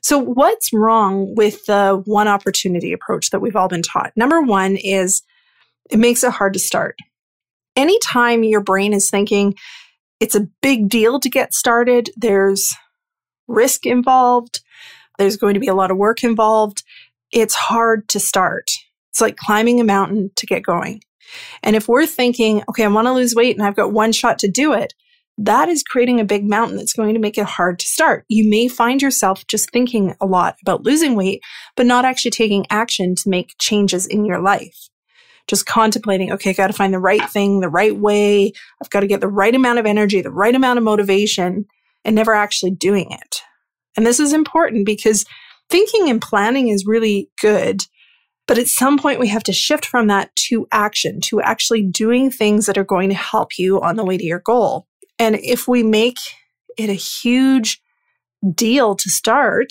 So, 0.01 0.17
what's 0.19 0.73
wrong 0.73 1.33
with 1.33 1.65
the 1.65 2.01
one 2.05 2.27
opportunity 2.27 2.91
approach 2.91 3.29
that 3.29 3.39
we've 3.39 3.55
all 3.55 3.69
been 3.69 3.81
taught? 3.81 4.11
Number 4.17 4.41
one 4.41 4.75
is 4.75 5.23
it 5.89 5.97
makes 5.97 6.25
it 6.25 6.33
hard 6.33 6.53
to 6.53 6.59
start. 6.59 6.97
Anytime 7.77 8.43
your 8.43 8.61
brain 8.61 8.93
is 8.93 9.09
thinking, 9.09 9.55
it's 10.23 10.35
a 10.35 10.47
big 10.61 10.87
deal 10.87 11.19
to 11.19 11.29
get 11.29 11.53
started. 11.53 12.09
There's 12.15 12.73
risk 13.49 13.85
involved. 13.85 14.61
There's 15.17 15.35
going 15.35 15.53
to 15.55 15.59
be 15.59 15.67
a 15.67 15.75
lot 15.75 15.91
of 15.91 15.97
work 15.97 16.23
involved. 16.23 16.81
It's 17.33 17.53
hard 17.53 18.07
to 18.07 18.21
start. 18.21 18.69
It's 19.11 19.19
like 19.19 19.35
climbing 19.35 19.81
a 19.81 19.83
mountain 19.83 20.31
to 20.37 20.45
get 20.45 20.63
going. 20.63 21.01
And 21.61 21.75
if 21.75 21.89
we're 21.89 22.05
thinking, 22.05 22.63
okay, 22.69 22.85
I 22.85 22.87
want 22.87 23.07
to 23.07 23.11
lose 23.11 23.35
weight 23.35 23.57
and 23.57 23.67
I've 23.67 23.75
got 23.75 23.91
one 23.91 24.13
shot 24.13 24.39
to 24.39 24.49
do 24.49 24.71
it, 24.71 24.93
that 25.39 25.67
is 25.67 25.83
creating 25.83 26.21
a 26.21 26.25
big 26.25 26.47
mountain 26.47 26.77
that's 26.77 26.93
going 26.93 27.15
to 27.15 27.19
make 27.19 27.37
it 27.37 27.45
hard 27.45 27.77
to 27.79 27.85
start. 27.85 28.23
You 28.29 28.49
may 28.49 28.69
find 28.69 29.01
yourself 29.01 29.45
just 29.47 29.71
thinking 29.71 30.15
a 30.21 30.25
lot 30.25 30.55
about 30.61 30.85
losing 30.85 31.17
weight, 31.17 31.41
but 31.75 31.85
not 31.85 32.05
actually 32.05 32.31
taking 32.31 32.65
action 32.69 33.15
to 33.15 33.29
make 33.29 33.55
changes 33.59 34.05
in 34.05 34.23
your 34.23 34.39
life 34.39 34.87
just 35.47 35.65
contemplating, 35.65 36.31
okay, 36.31 36.51
I 36.51 36.53
got 36.53 36.67
to 36.67 36.73
find 36.73 36.93
the 36.93 37.00
right 37.00 37.29
thing, 37.29 37.59
the 37.59 37.69
right 37.69 37.95
way. 37.95 38.53
I've 38.81 38.89
got 38.89 39.01
to 39.01 39.07
get 39.07 39.21
the 39.21 39.27
right 39.27 39.53
amount 39.53 39.79
of 39.79 39.85
energy, 39.85 40.21
the 40.21 40.31
right 40.31 40.55
amount 40.55 40.77
of 40.77 40.83
motivation, 40.83 41.65
and 42.05 42.15
never 42.15 42.33
actually 42.33 42.71
doing 42.71 43.12
it. 43.12 43.41
And 43.95 44.05
this 44.05 44.19
is 44.19 44.33
important 44.33 44.85
because 44.85 45.25
thinking 45.69 46.09
and 46.09 46.21
planning 46.21 46.69
is 46.69 46.85
really 46.85 47.29
good. 47.41 47.81
But 48.47 48.57
at 48.57 48.67
some 48.67 48.97
point, 48.97 49.19
we 49.19 49.29
have 49.29 49.43
to 49.43 49.53
shift 49.53 49.85
from 49.85 50.07
that 50.07 50.35
to 50.47 50.67
action, 50.71 51.21
to 51.25 51.41
actually 51.41 51.83
doing 51.83 52.29
things 52.29 52.65
that 52.65 52.77
are 52.77 52.83
going 52.83 53.09
to 53.09 53.15
help 53.15 53.57
you 53.57 53.81
on 53.81 53.95
the 53.95 54.03
way 54.03 54.17
to 54.17 54.23
your 54.23 54.39
goal. 54.39 54.88
And 55.17 55.35
if 55.35 55.67
we 55.67 55.83
make 55.83 56.17
it 56.77 56.89
a 56.89 56.93
huge 56.93 57.81
deal 58.53 58.95
to 58.95 59.09
start 59.09 59.69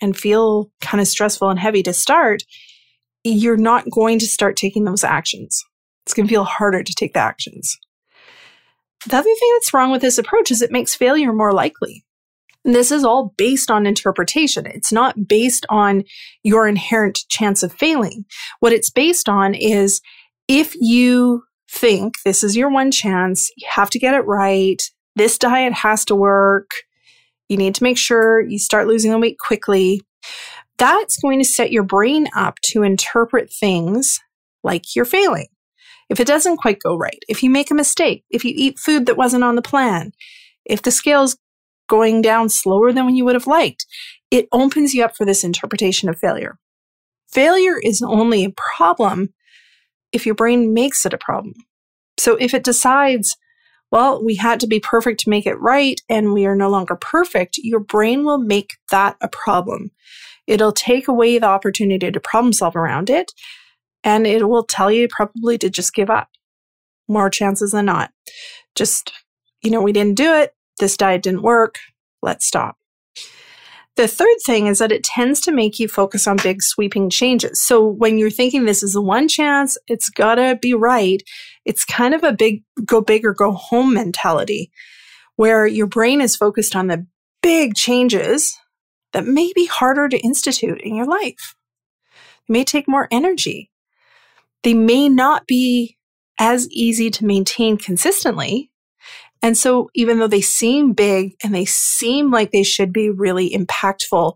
and 0.00 0.16
feel 0.16 0.70
kind 0.80 1.00
of 1.00 1.08
stressful 1.08 1.50
and 1.50 1.58
heavy 1.58 1.82
to 1.82 1.92
start, 1.92 2.42
you're 3.30 3.56
not 3.56 3.90
going 3.90 4.18
to 4.20 4.26
start 4.26 4.56
taking 4.56 4.84
those 4.84 5.04
actions. 5.04 5.64
It's 6.04 6.14
going 6.14 6.26
to 6.26 6.32
feel 6.32 6.44
harder 6.44 6.82
to 6.82 6.94
take 6.94 7.14
the 7.14 7.20
actions. 7.20 7.76
The 9.06 9.16
other 9.16 9.24
thing 9.24 9.50
that's 9.54 9.74
wrong 9.74 9.90
with 9.90 10.02
this 10.02 10.18
approach 10.18 10.50
is 10.50 10.62
it 10.62 10.72
makes 10.72 10.94
failure 10.94 11.32
more 11.32 11.52
likely. 11.52 12.04
And 12.64 12.74
this 12.74 12.90
is 12.90 13.04
all 13.04 13.32
based 13.36 13.70
on 13.70 13.86
interpretation. 13.86 14.66
It's 14.66 14.92
not 14.92 15.28
based 15.28 15.64
on 15.68 16.02
your 16.42 16.66
inherent 16.66 17.20
chance 17.28 17.62
of 17.62 17.72
failing. 17.72 18.24
What 18.58 18.72
it's 18.72 18.90
based 18.90 19.28
on 19.28 19.54
is 19.54 20.00
if 20.48 20.74
you 20.80 21.44
think 21.70 22.14
this 22.24 22.42
is 22.42 22.56
your 22.56 22.70
one 22.70 22.90
chance, 22.90 23.50
you 23.56 23.68
have 23.70 23.90
to 23.90 23.98
get 23.98 24.14
it 24.14 24.26
right, 24.26 24.82
this 25.14 25.38
diet 25.38 25.72
has 25.72 26.04
to 26.06 26.16
work, 26.16 26.70
you 27.48 27.56
need 27.56 27.74
to 27.76 27.84
make 27.84 27.98
sure 27.98 28.40
you 28.40 28.58
start 28.58 28.88
losing 28.88 29.12
the 29.12 29.18
weight 29.18 29.38
quickly. 29.38 30.02
That's 30.78 31.18
going 31.18 31.38
to 31.38 31.44
set 31.44 31.72
your 31.72 31.82
brain 31.82 32.28
up 32.34 32.58
to 32.70 32.82
interpret 32.82 33.52
things 33.52 34.20
like 34.62 34.94
you're 34.94 35.04
failing. 35.04 35.48
If 36.08 36.20
it 36.20 36.26
doesn't 36.26 36.58
quite 36.58 36.80
go 36.80 36.96
right, 36.96 37.18
if 37.28 37.42
you 37.42 37.50
make 37.50 37.70
a 37.70 37.74
mistake, 37.74 38.24
if 38.30 38.44
you 38.44 38.52
eat 38.54 38.78
food 38.78 39.06
that 39.06 39.16
wasn't 39.16 39.44
on 39.44 39.56
the 39.56 39.62
plan, 39.62 40.12
if 40.64 40.82
the 40.82 40.90
scale's 40.90 41.36
going 41.88 42.22
down 42.22 42.48
slower 42.48 42.92
than 42.92 43.14
you 43.14 43.24
would 43.24 43.34
have 43.34 43.46
liked, 43.46 43.86
it 44.30 44.48
opens 44.52 44.94
you 44.94 45.04
up 45.04 45.16
for 45.16 45.24
this 45.24 45.44
interpretation 45.44 46.08
of 46.08 46.18
failure. 46.18 46.58
Failure 47.28 47.78
is 47.82 48.02
only 48.02 48.44
a 48.44 48.50
problem 48.76 49.32
if 50.12 50.26
your 50.26 50.34
brain 50.34 50.72
makes 50.72 51.04
it 51.04 51.12
a 51.12 51.18
problem. 51.18 51.54
So 52.18 52.36
if 52.36 52.54
it 52.54 52.64
decides, 52.64 53.36
well, 53.90 54.24
we 54.24 54.36
had 54.36 54.60
to 54.60 54.66
be 54.66 54.80
perfect 54.80 55.20
to 55.20 55.30
make 55.30 55.46
it 55.46 55.60
right 55.60 56.00
and 56.08 56.32
we 56.32 56.46
are 56.46 56.56
no 56.56 56.68
longer 56.70 56.96
perfect, 56.96 57.58
your 57.58 57.80
brain 57.80 58.24
will 58.24 58.38
make 58.38 58.74
that 58.90 59.16
a 59.20 59.28
problem. 59.28 59.90
It'll 60.46 60.72
take 60.72 61.08
away 61.08 61.38
the 61.38 61.46
opportunity 61.46 62.10
to 62.10 62.20
problem 62.20 62.52
solve 62.52 62.76
around 62.76 63.10
it 63.10 63.32
and 64.04 64.26
it 64.26 64.48
will 64.48 64.64
tell 64.64 64.90
you 64.90 65.08
probably 65.08 65.58
to 65.58 65.68
just 65.68 65.94
give 65.94 66.10
up 66.10 66.28
more 67.08 67.30
chances 67.30 67.72
than 67.72 67.86
not. 67.86 68.12
Just, 68.74 69.12
you 69.62 69.70
know, 69.70 69.82
we 69.82 69.92
didn't 69.92 70.16
do 70.16 70.34
it. 70.34 70.54
This 70.78 70.96
diet 70.96 71.22
didn't 71.22 71.42
work. 71.42 71.76
Let's 72.22 72.46
stop. 72.46 72.76
The 73.96 74.06
third 74.06 74.36
thing 74.44 74.66
is 74.66 74.78
that 74.78 74.92
it 74.92 75.04
tends 75.04 75.40
to 75.40 75.52
make 75.52 75.78
you 75.78 75.88
focus 75.88 76.26
on 76.28 76.36
big 76.36 76.62
sweeping 76.62 77.08
changes. 77.08 77.62
So 77.62 77.84
when 77.84 78.18
you're 78.18 78.30
thinking 78.30 78.64
this 78.64 78.82
is 78.82 78.92
the 78.92 79.00
one 79.00 79.26
chance, 79.26 79.78
it's 79.88 80.10
gotta 80.10 80.58
be 80.60 80.74
right. 80.74 81.22
It's 81.64 81.84
kind 81.84 82.14
of 82.14 82.22
a 82.22 82.32
big 82.32 82.62
go 82.84 83.00
big 83.00 83.24
or 83.24 83.32
go 83.32 83.52
home 83.52 83.94
mentality 83.94 84.70
where 85.36 85.66
your 85.66 85.86
brain 85.86 86.20
is 86.20 86.36
focused 86.36 86.76
on 86.76 86.88
the 86.88 87.06
big 87.42 87.74
changes 87.74 88.56
that 89.16 89.26
may 89.26 89.52
be 89.54 89.66
harder 89.66 90.08
to 90.08 90.18
institute 90.18 90.80
in 90.82 90.94
your 90.94 91.06
life. 91.06 91.56
They 92.46 92.52
may 92.52 92.64
take 92.64 92.86
more 92.86 93.08
energy. 93.10 93.70
They 94.62 94.74
may 94.74 95.08
not 95.08 95.46
be 95.46 95.96
as 96.38 96.68
easy 96.70 97.10
to 97.10 97.24
maintain 97.24 97.78
consistently 97.78 98.70
and 99.42 99.56
so, 99.56 99.90
even 99.94 100.18
though 100.18 100.26
they 100.26 100.40
seem 100.40 100.92
big 100.92 101.36
and 101.44 101.54
they 101.54 101.64
seem 101.66 102.30
like 102.30 102.50
they 102.50 102.62
should 102.62 102.92
be 102.92 103.10
really 103.10 103.50
impactful, 103.50 104.32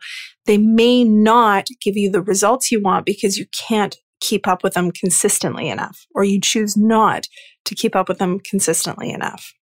they 0.47 0.59
may 0.59 1.05
not 1.05 1.67
give 1.81 1.97
you 1.97 2.11
the 2.11 2.23
results 2.23 2.71
you 2.71 2.81
want 2.81 3.07
because 3.07 3.37
you 3.37 3.47
can't 3.69 3.97
keep 4.21 4.47
up 4.47 4.63
with 4.63 4.75
them 4.75 4.91
consistently 4.93 5.69
enough, 5.69 6.07
or 6.15 6.23
you 6.23 6.41
choose 6.41 6.77
not 6.77 7.27
to 7.65 7.75
keep 7.75 7.97
up 7.97 8.09
with 8.09 8.19
them 8.19 8.39
consistently 8.39 9.11
enough. 9.11 9.53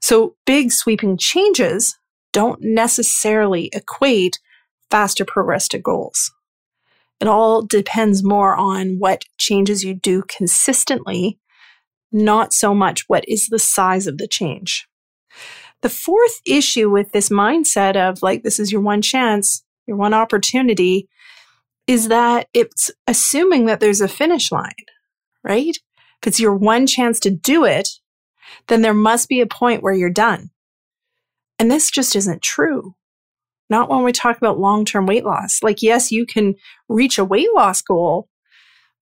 So, 0.00 0.36
big 0.46 0.70
sweeping 0.70 1.18
changes 1.18 1.98
don't 2.32 2.60
necessarily 2.62 3.68
equate 3.72 4.38
faster 4.90 5.24
progress 5.24 5.68
to 5.68 5.78
goals. 5.78 6.32
It 7.20 7.28
all 7.28 7.62
depends 7.62 8.22
more 8.22 8.54
on 8.54 8.98
what 8.98 9.24
changes 9.38 9.84
you 9.84 9.94
do 9.94 10.22
consistently 10.28 11.38
not 12.12 12.52
so 12.52 12.74
much 12.74 13.08
what 13.08 13.24
is 13.28 13.48
the 13.48 13.58
size 13.58 14.06
of 14.06 14.18
the 14.18 14.28
change. 14.28 14.88
The 15.82 15.88
fourth 15.88 16.40
issue 16.46 16.90
with 16.90 17.12
this 17.12 17.28
mindset 17.28 17.96
of 17.96 18.22
like, 18.22 18.42
this 18.42 18.58
is 18.58 18.72
your 18.72 18.80
one 18.80 19.02
chance, 19.02 19.62
your 19.86 19.96
one 19.96 20.14
opportunity, 20.14 21.08
is 21.86 22.08
that 22.08 22.48
it's 22.54 22.90
assuming 23.06 23.66
that 23.66 23.80
there's 23.80 24.00
a 24.00 24.08
finish 24.08 24.50
line, 24.50 24.72
right? 25.44 25.76
If 26.22 26.26
it's 26.26 26.40
your 26.40 26.54
one 26.54 26.86
chance 26.86 27.20
to 27.20 27.30
do 27.30 27.64
it, 27.64 27.88
then 28.68 28.82
there 28.82 28.94
must 28.94 29.28
be 29.28 29.40
a 29.40 29.46
point 29.46 29.82
where 29.82 29.92
you're 29.92 30.10
done. 30.10 30.50
And 31.58 31.70
this 31.70 31.90
just 31.90 32.16
isn't 32.16 32.42
true. 32.42 32.94
Not 33.68 33.90
when 33.90 34.04
we 34.04 34.12
talk 34.12 34.36
about 34.36 34.58
long 34.58 34.84
term 34.84 35.06
weight 35.06 35.24
loss. 35.24 35.62
Like, 35.62 35.82
yes, 35.82 36.12
you 36.12 36.26
can 36.26 36.54
reach 36.88 37.18
a 37.18 37.24
weight 37.24 37.48
loss 37.54 37.82
goal, 37.82 38.28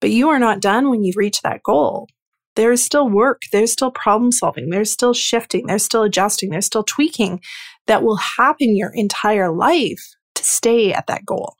but 0.01 0.09
you 0.09 0.29
are 0.29 0.39
not 0.39 0.61
done 0.61 0.89
when 0.89 1.03
you 1.03 1.13
reach 1.15 1.41
that 1.41 1.63
goal 1.63 2.07
there's 2.55 2.83
still 2.83 3.09
work, 3.09 3.43
there's 3.51 3.71
still 3.71 3.91
problem 3.91 4.31
solving, 4.31 4.69
there's 4.69 4.91
still 4.91 5.13
shifting, 5.13 5.67
there's 5.67 5.83
still 5.83 6.03
adjusting, 6.03 6.49
there's 6.49 6.65
still 6.65 6.83
tweaking 6.83 7.41
that 7.87 8.03
will 8.03 8.15
happen 8.15 8.75
your 8.75 8.91
entire 8.93 9.51
life 9.51 10.15
to 10.35 10.43
stay 10.43 10.93
at 10.93 11.07
that 11.07 11.25
goal. 11.25 11.55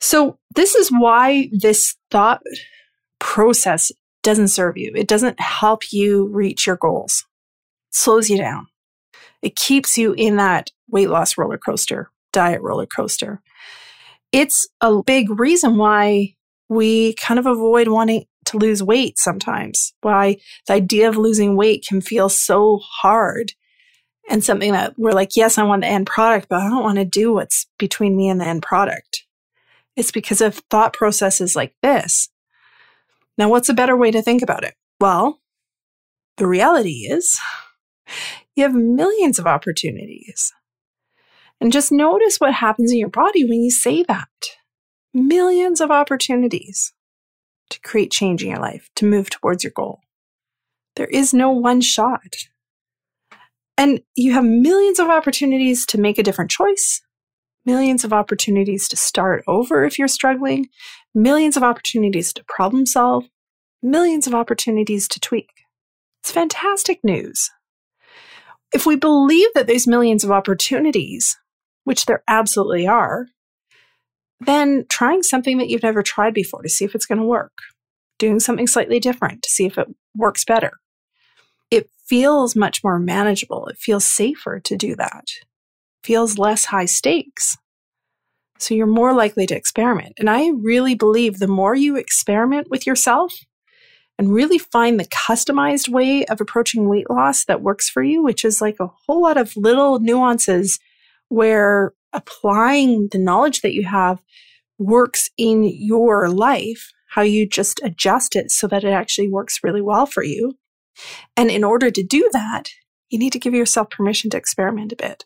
So, 0.00 0.38
this 0.54 0.74
is 0.74 0.90
why 0.90 1.48
this 1.52 1.96
thought 2.10 2.42
process 3.18 3.92
doesn't 4.22 4.48
serve 4.48 4.76
you. 4.76 4.92
It 4.94 5.08
doesn't 5.08 5.40
help 5.40 5.92
you 5.92 6.28
reach 6.28 6.66
your 6.66 6.76
goals. 6.76 7.24
It 7.90 7.96
slows 7.96 8.28
you 8.28 8.36
down. 8.36 8.66
It 9.42 9.56
keeps 9.56 9.96
you 9.96 10.12
in 10.12 10.36
that 10.36 10.70
weight 10.92 11.10
loss 11.10 11.36
roller 11.36 11.58
coaster, 11.58 12.10
diet 12.32 12.62
roller 12.62 12.86
coaster. 12.86 13.42
It's 14.30 14.68
a 14.80 15.02
big 15.02 15.40
reason 15.40 15.76
why 15.76 16.36
we 16.68 17.14
kind 17.14 17.40
of 17.40 17.46
avoid 17.46 17.88
wanting 17.88 18.24
to 18.46 18.56
lose 18.56 18.82
weight 18.82 19.18
sometimes, 19.18 19.92
why 20.00 20.36
the 20.66 20.74
idea 20.74 21.08
of 21.08 21.16
losing 21.16 21.56
weight 21.56 21.84
can 21.88 22.00
feel 22.00 22.28
so 22.28 22.78
hard 22.82 23.52
and 24.30 24.44
something 24.44 24.72
that 24.72 24.94
we're 24.96 25.12
like, 25.12 25.36
yes, 25.36 25.58
I 25.58 25.64
want 25.64 25.82
the 25.82 25.88
end 25.88 26.06
product, 26.06 26.48
but 26.48 26.60
I 26.60 26.68
don't 26.68 26.82
want 26.82 26.98
to 26.98 27.04
do 27.04 27.32
what's 27.32 27.66
between 27.78 28.16
me 28.16 28.28
and 28.28 28.40
the 28.40 28.46
end 28.46 28.62
product. 28.62 29.24
It's 29.96 30.12
because 30.12 30.40
of 30.40 30.62
thought 30.70 30.94
processes 30.94 31.54
like 31.54 31.74
this. 31.82 32.30
Now, 33.36 33.48
what's 33.48 33.68
a 33.68 33.74
better 33.74 33.96
way 33.96 34.10
to 34.10 34.22
think 34.22 34.42
about 34.42 34.64
it? 34.64 34.74
Well, 35.00 35.40
the 36.36 36.46
reality 36.46 37.06
is 37.10 37.38
you 38.56 38.64
have 38.64 38.74
millions 38.74 39.38
of 39.38 39.46
opportunities. 39.46 40.52
And 41.62 41.72
just 41.72 41.92
notice 41.92 42.40
what 42.40 42.54
happens 42.54 42.90
in 42.90 42.98
your 42.98 43.08
body 43.08 43.44
when 43.44 43.62
you 43.62 43.70
say 43.70 44.02
that. 44.08 44.28
Millions 45.14 45.80
of 45.80 45.92
opportunities 45.92 46.92
to 47.70 47.80
create 47.82 48.10
change 48.10 48.42
in 48.42 48.50
your 48.50 48.58
life, 48.58 48.90
to 48.96 49.06
move 49.06 49.30
towards 49.30 49.62
your 49.62 49.70
goal. 49.70 50.00
There 50.96 51.06
is 51.06 51.32
no 51.32 51.52
one 51.52 51.80
shot. 51.80 52.34
And 53.78 54.00
you 54.16 54.32
have 54.32 54.44
millions 54.44 54.98
of 54.98 55.06
opportunities 55.08 55.86
to 55.86 56.00
make 56.00 56.18
a 56.18 56.24
different 56.24 56.50
choice, 56.50 57.00
millions 57.64 58.02
of 58.02 58.12
opportunities 58.12 58.88
to 58.88 58.96
start 58.96 59.44
over 59.46 59.84
if 59.84 60.00
you're 60.00 60.08
struggling, 60.08 60.66
millions 61.14 61.56
of 61.56 61.62
opportunities 61.62 62.32
to 62.32 62.44
problem 62.48 62.86
solve, 62.86 63.26
millions 63.80 64.26
of 64.26 64.34
opportunities 64.34 65.06
to 65.06 65.20
tweak. 65.20 65.50
It's 66.24 66.32
fantastic 66.32 67.04
news. 67.04 67.50
If 68.74 68.84
we 68.84 68.96
believe 68.96 69.50
that 69.54 69.68
there's 69.68 69.86
millions 69.86 70.24
of 70.24 70.32
opportunities, 70.32 71.38
which 71.84 72.06
there 72.06 72.22
absolutely 72.28 72.86
are, 72.86 73.26
then 74.40 74.84
trying 74.88 75.22
something 75.22 75.58
that 75.58 75.68
you've 75.68 75.82
never 75.82 76.02
tried 76.02 76.34
before 76.34 76.62
to 76.62 76.68
see 76.68 76.84
if 76.84 76.94
it's 76.94 77.06
going 77.06 77.20
to 77.20 77.24
work, 77.24 77.52
doing 78.18 78.40
something 78.40 78.66
slightly 78.66 79.00
different 79.00 79.42
to 79.42 79.50
see 79.50 79.66
if 79.66 79.78
it 79.78 79.88
works 80.16 80.44
better. 80.44 80.72
It 81.70 81.88
feels 82.06 82.56
much 82.56 82.82
more 82.84 82.98
manageable. 82.98 83.66
It 83.68 83.78
feels 83.78 84.04
safer 84.04 84.60
to 84.60 84.76
do 84.76 84.94
that. 84.96 85.24
Feels 86.04 86.38
less 86.38 86.66
high 86.66 86.86
stakes. 86.86 87.56
So 88.58 88.74
you're 88.74 88.86
more 88.86 89.12
likely 89.12 89.46
to 89.46 89.56
experiment. 89.56 90.14
And 90.18 90.30
I 90.30 90.50
really 90.50 90.94
believe 90.94 91.38
the 91.38 91.48
more 91.48 91.74
you 91.74 91.96
experiment 91.96 92.68
with 92.70 92.86
yourself 92.86 93.34
and 94.18 94.32
really 94.32 94.58
find 94.58 95.00
the 95.00 95.06
customized 95.06 95.88
way 95.88 96.24
of 96.26 96.40
approaching 96.40 96.88
weight 96.88 97.10
loss 97.10 97.44
that 97.46 97.62
works 97.62 97.88
for 97.88 98.02
you, 98.02 98.22
which 98.22 98.44
is 98.44 98.60
like 98.60 98.76
a 98.78 98.90
whole 99.06 99.22
lot 99.22 99.36
of 99.36 99.56
little 99.56 99.98
nuances 99.98 100.78
where 101.32 101.94
applying 102.12 103.08
the 103.10 103.18
knowledge 103.18 103.62
that 103.62 103.72
you 103.72 103.84
have 103.84 104.22
works 104.78 105.30
in 105.38 105.64
your 105.64 106.28
life, 106.28 106.92
how 107.08 107.22
you 107.22 107.48
just 107.48 107.80
adjust 107.82 108.36
it 108.36 108.50
so 108.50 108.66
that 108.66 108.84
it 108.84 108.90
actually 108.90 109.28
works 109.28 109.60
really 109.62 109.80
well 109.80 110.04
for 110.04 110.22
you. 110.22 110.58
And 111.36 111.50
in 111.50 111.64
order 111.64 111.90
to 111.90 112.02
do 112.02 112.28
that, 112.32 112.68
you 113.08 113.18
need 113.18 113.32
to 113.32 113.38
give 113.38 113.54
yourself 113.54 113.88
permission 113.88 114.28
to 114.30 114.36
experiment 114.36 114.92
a 114.92 114.96
bit. 114.96 115.24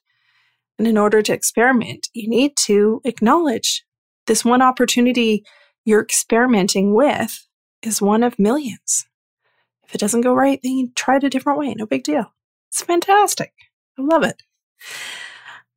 And 0.79 0.87
in 0.87 0.97
order 0.97 1.23
to 1.23 1.33
experiment, 1.33 2.09
you 2.13 2.29
need 2.29 2.57
to 2.59 3.01
acknowledge 3.05 3.85
this 4.27 4.45
one 4.45 4.63
opportunity 4.63 5.45
you're 5.85 6.03
experimenting 6.03 6.95
with 6.95 7.49
is 7.83 8.01
one 8.01 8.23
of 8.23 8.39
millions. 8.39 9.07
If 9.85 9.95
it 9.95 9.99
doesn't 9.99 10.21
go 10.21 10.35
right, 10.35 10.61
then 10.63 10.73
you 10.73 10.91
try 10.95 11.17
it 11.17 11.25
a 11.25 11.31
different 11.31 11.59
way. 11.59 11.75
No 11.75 11.87
big 11.87 12.05
deal. 12.05 12.33
It's 12.69 12.83
fantastic. 12.83 13.53
I 13.99 14.03
love 14.03 14.23
it. 14.23 14.43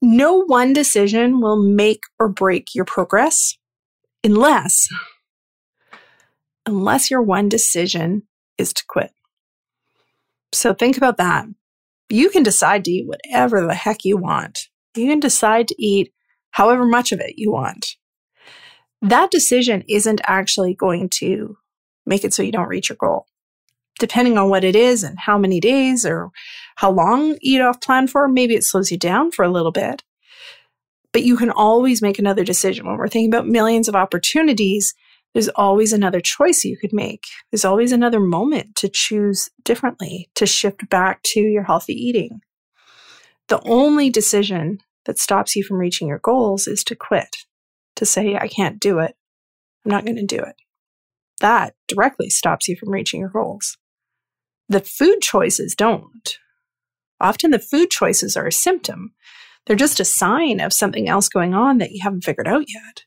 No 0.01 0.43
one 0.45 0.73
decision 0.73 1.41
will 1.41 1.61
make 1.61 2.03
or 2.19 2.29
break 2.29 2.73
your 2.73 2.85
progress 2.85 3.57
unless 4.23 4.87
unless 6.65 7.09
your 7.09 7.21
one 7.21 7.49
decision 7.49 8.23
is 8.57 8.73
to 8.73 8.83
quit. 8.87 9.11
So 10.51 10.73
think 10.73 10.97
about 10.97 11.17
that. 11.17 11.45
You 12.09 12.29
can 12.29 12.43
decide 12.43 12.85
to 12.85 12.91
eat 12.91 13.07
whatever 13.07 13.65
the 13.65 13.73
heck 13.73 14.05
you 14.05 14.17
want. 14.17 14.69
You 14.95 15.07
can 15.07 15.19
decide 15.19 15.67
to 15.69 15.75
eat 15.81 16.13
however 16.51 16.85
much 16.85 17.11
of 17.11 17.19
it 17.19 17.35
you 17.37 17.51
want. 17.51 17.95
That 19.01 19.31
decision 19.31 19.83
isn't 19.87 20.21
actually 20.25 20.73
going 20.73 21.09
to 21.15 21.57
make 22.05 22.23
it 22.23 22.33
so 22.33 22.43
you 22.43 22.51
don't 22.51 22.67
reach 22.67 22.89
your 22.89 22.97
goal. 22.99 23.25
Depending 23.99 24.37
on 24.37 24.49
what 24.49 24.63
it 24.63 24.75
is 24.75 25.03
and 25.03 25.17
how 25.19 25.37
many 25.37 25.59
days 25.59 26.05
or 26.05 26.29
how 26.79 26.89
long 26.89 27.37
eat 27.41 27.59
off 27.59 27.81
plan 27.81 28.07
for, 28.07 28.29
maybe 28.29 28.55
it 28.55 28.63
slows 28.63 28.89
you 28.89 28.97
down 28.97 29.31
for 29.31 29.43
a 29.43 29.51
little 29.51 29.73
bit. 29.73 30.01
But 31.11 31.23
you 31.23 31.35
can 31.35 31.49
always 31.49 32.01
make 32.01 32.17
another 32.17 32.45
decision. 32.45 32.85
When 32.87 32.95
we're 32.95 33.09
thinking 33.09 33.29
about 33.29 33.49
millions 33.49 33.89
of 33.89 33.97
opportunities, 33.97 34.93
there's 35.33 35.49
always 35.49 35.91
another 35.91 36.21
choice 36.21 36.63
you 36.63 36.77
could 36.77 36.93
make. 36.93 37.25
There's 37.51 37.65
always 37.65 37.91
another 37.91 38.21
moment 38.21 38.77
to 38.77 38.87
choose 38.87 39.49
differently, 39.61 40.29
to 40.35 40.45
shift 40.45 40.89
back 40.89 41.21
to 41.33 41.41
your 41.41 41.63
healthy 41.63 41.91
eating. 41.91 42.39
The 43.49 43.59
only 43.65 44.09
decision 44.09 44.79
that 45.03 45.19
stops 45.19 45.57
you 45.57 45.65
from 45.65 45.79
reaching 45.79 46.07
your 46.07 46.19
goals 46.19 46.65
is 46.65 46.85
to 46.85 46.95
quit, 46.95 47.39
to 47.97 48.05
say, 48.05 48.37
I 48.37 48.47
can't 48.47 48.79
do 48.79 48.99
it. 48.99 49.17
I'm 49.83 49.91
not 49.91 50.05
going 50.05 50.15
to 50.15 50.25
do 50.25 50.39
it. 50.41 50.55
That 51.41 51.73
directly 51.89 52.29
stops 52.29 52.69
you 52.69 52.77
from 52.77 52.91
reaching 52.91 53.19
your 53.19 53.27
goals. 53.27 53.77
The 54.69 54.79
food 54.79 55.19
choices 55.19 55.75
don't. 55.75 56.39
Often 57.19 57.51
the 57.51 57.59
food 57.59 57.89
choices 57.89 58.37
are 58.37 58.47
a 58.47 58.51
symptom. 58.51 59.13
They're 59.65 59.75
just 59.75 59.99
a 59.99 60.05
sign 60.05 60.59
of 60.59 60.73
something 60.73 61.07
else 61.09 61.29
going 61.29 61.53
on 61.53 61.77
that 61.77 61.91
you 61.91 61.99
haven't 62.01 62.23
figured 62.23 62.47
out 62.47 62.65
yet 62.67 63.03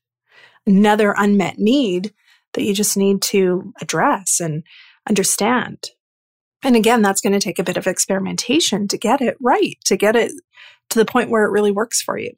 another 0.67 1.15
unmet 1.17 1.59
need 1.59 2.13
that 2.55 2.63
you 2.63 2.75
just 2.75 2.97
need 2.97 3.23
to 3.23 3.73
address 3.81 4.41
and 4.41 4.63
understand. 5.09 5.91
And 6.63 6.77
again, 6.77 7.03
that's 7.03 7.21
going 7.21 7.33
to 7.33 7.41
take 7.41 7.59
a 7.59 7.65
bit 7.65 7.77
of 7.77 7.87
experimentation 7.87 8.87
to 8.89 8.99
get 8.99 9.21
it 9.21 9.37
right, 9.41 9.77
to 9.87 9.97
get 9.97 10.15
it 10.15 10.33
to 10.91 10.99
the 10.99 11.05
point 11.05 11.31
where 11.31 11.45
it 11.45 11.51
really 11.51 11.73
works 11.73 12.01
for 12.01 12.19
you. 12.19 12.33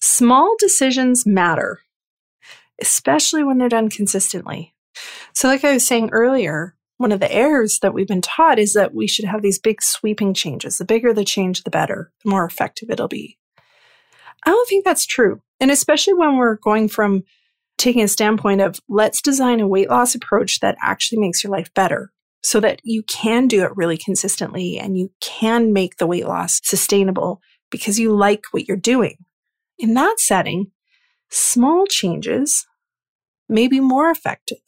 Small 0.00 0.56
decisions 0.58 1.24
matter, 1.24 1.80
especially 2.80 3.44
when 3.44 3.58
they're 3.58 3.68
done 3.68 3.90
consistently. 3.90 4.74
So, 5.32 5.46
like 5.46 5.64
I 5.64 5.72
was 5.72 5.86
saying 5.86 6.10
earlier, 6.10 6.74
one 7.02 7.12
of 7.12 7.20
the 7.20 7.32
errors 7.32 7.80
that 7.80 7.92
we've 7.92 8.06
been 8.06 8.22
taught 8.22 8.58
is 8.58 8.72
that 8.72 8.94
we 8.94 9.06
should 9.06 9.24
have 9.24 9.42
these 9.42 9.58
big 9.58 9.82
sweeping 9.82 10.32
changes. 10.32 10.78
The 10.78 10.84
bigger 10.84 11.12
the 11.12 11.24
change, 11.24 11.64
the 11.64 11.70
better, 11.70 12.12
the 12.22 12.30
more 12.30 12.44
effective 12.44 12.88
it'll 12.90 13.08
be. 13.08 13.38
I 14.46 14.50
don't 14.50 14.68
think 14.68 14.84
that's 14.84 15.04
true. 15.04 15.42
And 15.60 15.70
especially 15.70 16.14
when 16.14 16.36
we're 16.36 16.56
going 16.56 16.88
from 16.88 17.24
taking 17.76 18.02
a 18.02 18.08
standpoint 18.08 18.60
of 18.60 18.80
let's 18.88 19.20
design 19.20 19.60
a 19.60 19.66
weight 19.66 19.90
loss 19.90 20.14
approach 20.14 20.60
that 20.60 20.76
actually 20.82 21.18
makes 21.18 21.42
your 21.42 21.50
life 21.50 21.74
better 21.74 22.12
so 22.42 22.60
that 22.60 22.80
you 22.84 23.02
can 23.02 23.48
do 23.48 23.64
it 23.64 23.76
really 23.76 23.96
consistently 23.96 24.78
and 24.78 24.96
you 24.96 25.10
can 25.20 25.72
make 25.72 25.96
the 25.96 26.06
weight 26.06 26.26
loss 26.26 26.60
sustainable 26.62 27.40
because 27.70 27.98
you 27.98 28.14
like 28.14 28.44
what 28.52 28.68
you're 28.68 28.76
doing. 28.76 29.16
In 29.78 29.94
that 29.94 30.20
setting, 30.20 30.70
small 31.30 31.86
changes 31.86 32.66
may 33.48 33.66
be 33.66 33.80
more 33.80 34.10
effective. 34.10 34.58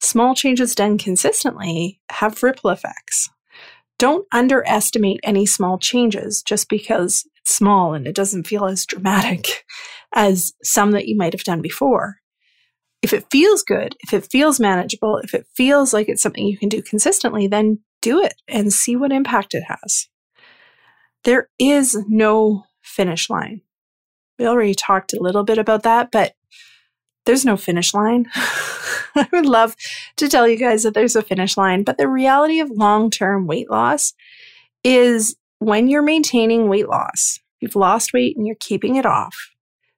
Small 0.00 0.34
changes 0.34 0.74
done 0.74 0.96
consistently 0.98 2.00
have 2.10 2.42
ripple 2.42 2.70
effects. 2.70 3.28
Don't 3.98 4.26
underestimate 4.32 5.20
any 5.24 5.44
small 5.44 5.78
changes 5.78 6.42
just 6.42 6.68
because 6.68 7.26
it's 7.40 7.54
small 7.54 7.94
and 7.94 8.06
it 8.06 8.14
doesn't 8.14 8.46
feel 8.46 8.64
as 8.66 8.86
dramatic 8.86 9.64
as 10.14 10.52
some 10.62 10.92
that 10.92 11.08
you 11.08 11.16
might 11.16 11.32
have 11.32 11.42
done 11.42 11.60
before. 11.60 12.18
If 13.02 13.12
it 13.12 13.26
feels 13.30 13.62
good, 13.62 13.96
if 14.00 14.12
it 14.12 14.28
feels 14.30 14.60
manageable, 14.60 15.18
if 15.18 15.34
it 15.34 15.46
feels 15.54 15.92
like 15.92 16.08
it's 16.08 16.22
something 16.22 16.46
you 16.46 16.58
can 16.58 16.68
do 16.68 16.82
consistently, 16.82 17.46
then 17.46 17.80
do 18.00 18.22
it 18.22 18.34
and 18.46 18.72
see 18.72 18.96
what 18.96 19.12
impact 19.12 19.54
it 19.54 19.64
has. 19.64 20.08
There 21.24 21.48
is 21.58 21.96
no 22.08 22.64
finish 22.82 23.28
line. 23.28 23.62
We 24.38 24.46
already 24.46 24.74
talked 24.74 25.12
a 25.12 25.20
little 25.20 25.44
bit 25.44 25.58
about 25.58 25.82
that, 25.82 26.10
but 26.12 26.34
there's 27.26 27.44
no 27.44 27.56
finish 27.56 27.92
line. 27.92 28.26
I 29.14 29.28
would 29.32 29.46
love 29.46 29.76
to 30.16 30.28
tell 30.28 30.48
you 30.48 30.56
guys 30.56 30.82
that 30.82 30.94
there's 30.94 31.16
a 31.16 31.22
finish 31.22 31.56
line, 31.56 31.82
but 31.82 31.98
the 31.98 32.08
reality 32.08 32.60
of 32.60 32.70
long 32.70 33.10
term 33.10 33.46
weight 33.46 33.70
loss 33.70 34.14
is 34.84 35.36
when 35.58 35.88
you're 35.88 36.02
maintaining 36.02 36.68
weight 36.68 36.88
loss, 36.88 37.40
you've 37.60 37.76
lost 37.76 38.12
weight 38.12 38.36
and 38.36 38.46
you're 38.46 38.56
keeping 38.60 38.96
it 38.96 39.06
off, 39.06 39.34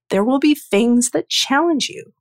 there 0.08 0.24
will 0.24 0.38
be 0.38 0.54
things 0.54 1.10
that 1.10 1.28
challenge 1.28 1.88
you. 1.88 2.12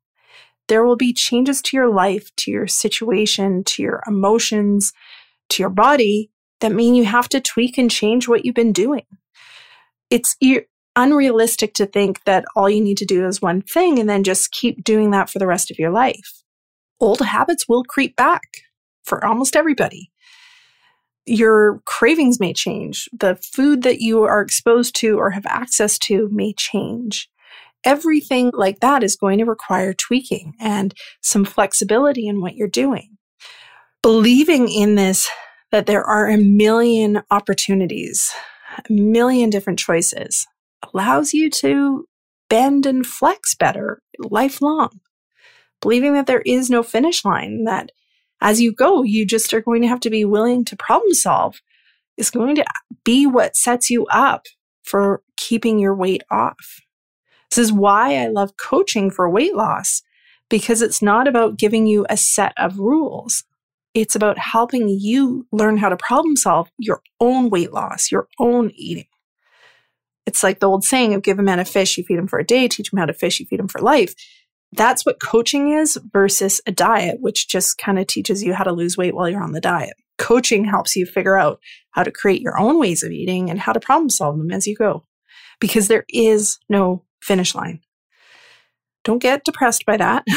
There 0.68 0.84
will 0.84 0.98
be 0.98 1.14
changes 1.14 1.62
to 1.64 1.78
your 1.78 1.90
life, 1.90 2.30
to 2.38 2.52
your 2.52 2.68
situation, 2.68 3.64
to 3.66 3.82
your 3.82 4.04
emotions, 4.06 4.94
to 5.50 5.64
your 5.64 5.70
body 5.70 6.30
that 6.60 6.72
mean 6.72 6.94
you 6.94 7.06
have 7.06 7.30
to 7.30 7.42
tweak 7.42 7.78
and 7.78 7.90
change 7.90 8.28
what 8.28 8.46
you've 8.46 8.56
been 8.56 8.74
doing. 8.74 9.06
It's 10.10 10.36
unrealistic 10.96 11.74
to 11.76 11.86
think 11.86 12.24
that 12.26 12.46
all 12.56 12.70
you 12.70 12.84
need 12.84 12.98
to 12.98 13.06
do 13.06 13.26
is 13.26 13.42
one 13.42 13.62
thing 13.62 14.00
and 14.00 14.10
then 14.10 14.24
just 14.24 14.52
keep 14.52 14.84
doing 14.84 15.12
that 15.12 15.30
for 15.30 15.40
the 15.40 15.48
rest 15.48 15.72
of 15.72 15.80
your 15.80 15.92
life. 15.92 16.39
Old 17.00 17.22
habits 17.22 17.68
will 17.68 17.84
creep 17.84 18.16
back 18.16 18.44
for 19.04 19.24
almost 19.24 19.56
everybody. 19.56 20.12
Your 21.26 21.82
cravings 21.86 22.40
may 22.40 22.54
change. 22.54 23.08
The 23.18 23.36
food 23.36 23.84
that 23.84 24.02
you 24.02 24.24
are 24.24 24.42
exposed 24.42 24.96
to 24.98 25.18
or 25.18 25.32
have 25.32 25.46
access 25.46 25.98
to 26.00 26.30
may 26.32 26.54
change 26.54 27.30
everything 27.84 28.52
like 28.54 28.80
that 28.80 29.04
is 29.04 29.16
going 29.16 29.38
to 29.40 29.46
require 29.46 29.94
tweaking 29.94 30.54
and 30.60 30.94
some 31.22 31.46
flexibility 31.46 32.28
in 32.28 32.42
what 32.42 32.56
you're 32.56 32.68
doing. 32.68 33.18
Believing 34.02 34.70
in 34.70 34.96
this, 34.96 35.30
that 35.72 35.86
there 35.86 36.04
are 36.04 36.28
a 36.28 36.38
million 36.38 37.22
opportunities, 37.30 38.32
a 38.78 38.92
million 38.92 39.50
different 39.50 39.80
choices, 39.80 40.48
allows 40.94 41.34
you 41.34 41.50
to 41.50 42.06
bend 42.50 42.86
and 42.86 43.06
flex 43.06 43.56
better 43.56 44.02
lifelong. 44.18 45.00
Believing 45.82 46.14
that 46.14 46.28
there 46.28 46.42
is 46.46 46.70
no 46.70 46.84
finish 46.84 47.24
line, 47.24 47.64
that 47.66 47.92
as 48.42 48.62
you 48.62 48.74
go, 48.74 49.04
you 49.04 49.26
just 49.26 49.54
are 49.54 49.62
going 49.62 49.82
to 49.82 49.88
have 49.88 50.00
to 50.02 50.10
be 50.10 50.26
willing 50.26 50.66
to 50.66 50.76
problem 50.76 51.14
solve, 51.14 51.62
is 52.18 52.30
going 52.30 52.56
to 52.56 52.66
be 53.04 53.26
what 53.26 53.56
sets 53.56 53.90
you 53.90 54.06
up 54.08 54.46
for 54.84 55.22
keeping 55.38 55.80
your 55.80 55.96
weight 55.96 56.24
off. 56.30 56.82
This 57.50 57.58
is 57.58 57.72
why 57.72 58.16
I 58.16 58.28
love 58.28 58.58
coaching 58.58 59.10
for 59.10 59.30
weight 59.30 59.56
loss 59.56 60.02
because 60.50 60.82
it's 60.82 61.02
not 61.02 61.28
about 61.28 61.58
giving 61.58 61.88
you 61.88 62.06
a 62.10 62.18
set 62.18 62.54
of 62.58 62.80
rules. 62.80 63.44
It's 63.94 64.16
about 64.16 64.38
helping 64.38 64.90
you 64.90 65.48
learn 65.52 65.78
how 65.78 65.90
to 65.90 65.98
problem 65.98 66.36
solve 66.36 66.70
your 66.78 67.02
own 67.20 67.50
weight 67.50 67.72
loss, 67.72 68.12
your 68.12 68.28
own 68.40 68.72
eating. 68.76 69.08
It's 70.26 70.44
like 70.44 70.60
the 70.60 70.68
old 70.68 70.84
saying 70.84 71.14
of 71.14 71.24
give 71.24 71.40
a 71.40 71.44
man 71.44 71.60
a 71.60 71.66
fish, 71.66 71.98
you 71.98 72.04
feed 72.04 72.20
him 72.20 72.28
for 72.28 72.38
a 72.38 72.46
day, 72.46 72.68
teach 72.68 72.94
him 72.94 73.00
how 73.00 73.06
to 73.06 73.14
fish, 73.14 73.40
you 73.40 73.48
feed 73.48 73.60
him 73.60 73.68
for 73.68 73.82
life. 73.82 74.14
That's 74.74 75.06
what 75.06 75.22
coaching 75.22 75.72
is 75.72 75.98
versus 76.14 76.62
a 76.68 76.72
diet, 76.72 77.18
which 77.20 77.48
just 77.48 77.78
kind 77.78 77.98
of 77.98 78.08
teaches 78.08 78.44
you 78.44 78.54
how 78.54 78.64
to 78.64 78.72
lose 78.72 78.98
weight 78.98 79.16
while 79.16 79.28
you're 79.28 79.44
on 79.44 79.52
the 79.52 79.62
diet. 79.62 79.94
Coaching 80.18 80.66
helps 80.66 80.96
you 80.96 81.06
figure 81.06 81.38
out 81.38 81.60
how 81.92 82.04
to 82.04 82.12
create 82.12 82.42
your 82.42 82.60
own 82.60 82.80
ways 82.80 83.04
of 83.04 83.12
eating 83.12 83.50
and 83.50 83.60
how 83.60 83.74
to 83.74 83.80
problem 83.80 84.10
solve 84.10 84.38
them 84.38 84.52
as 84.52 84.68
you 84.68 84.76
go 84.76 85.04
because 85.60 85.88
there 85.88 86.06
is 86.10 86.60
no 86.70 87.04
finish 87.22 87.56
line. 87.56 87.80
Don't 89.04 89.20
get 89.20 89.44
depressed 89.44 89.86
by 89.86 89.98
that. 89.98 90.24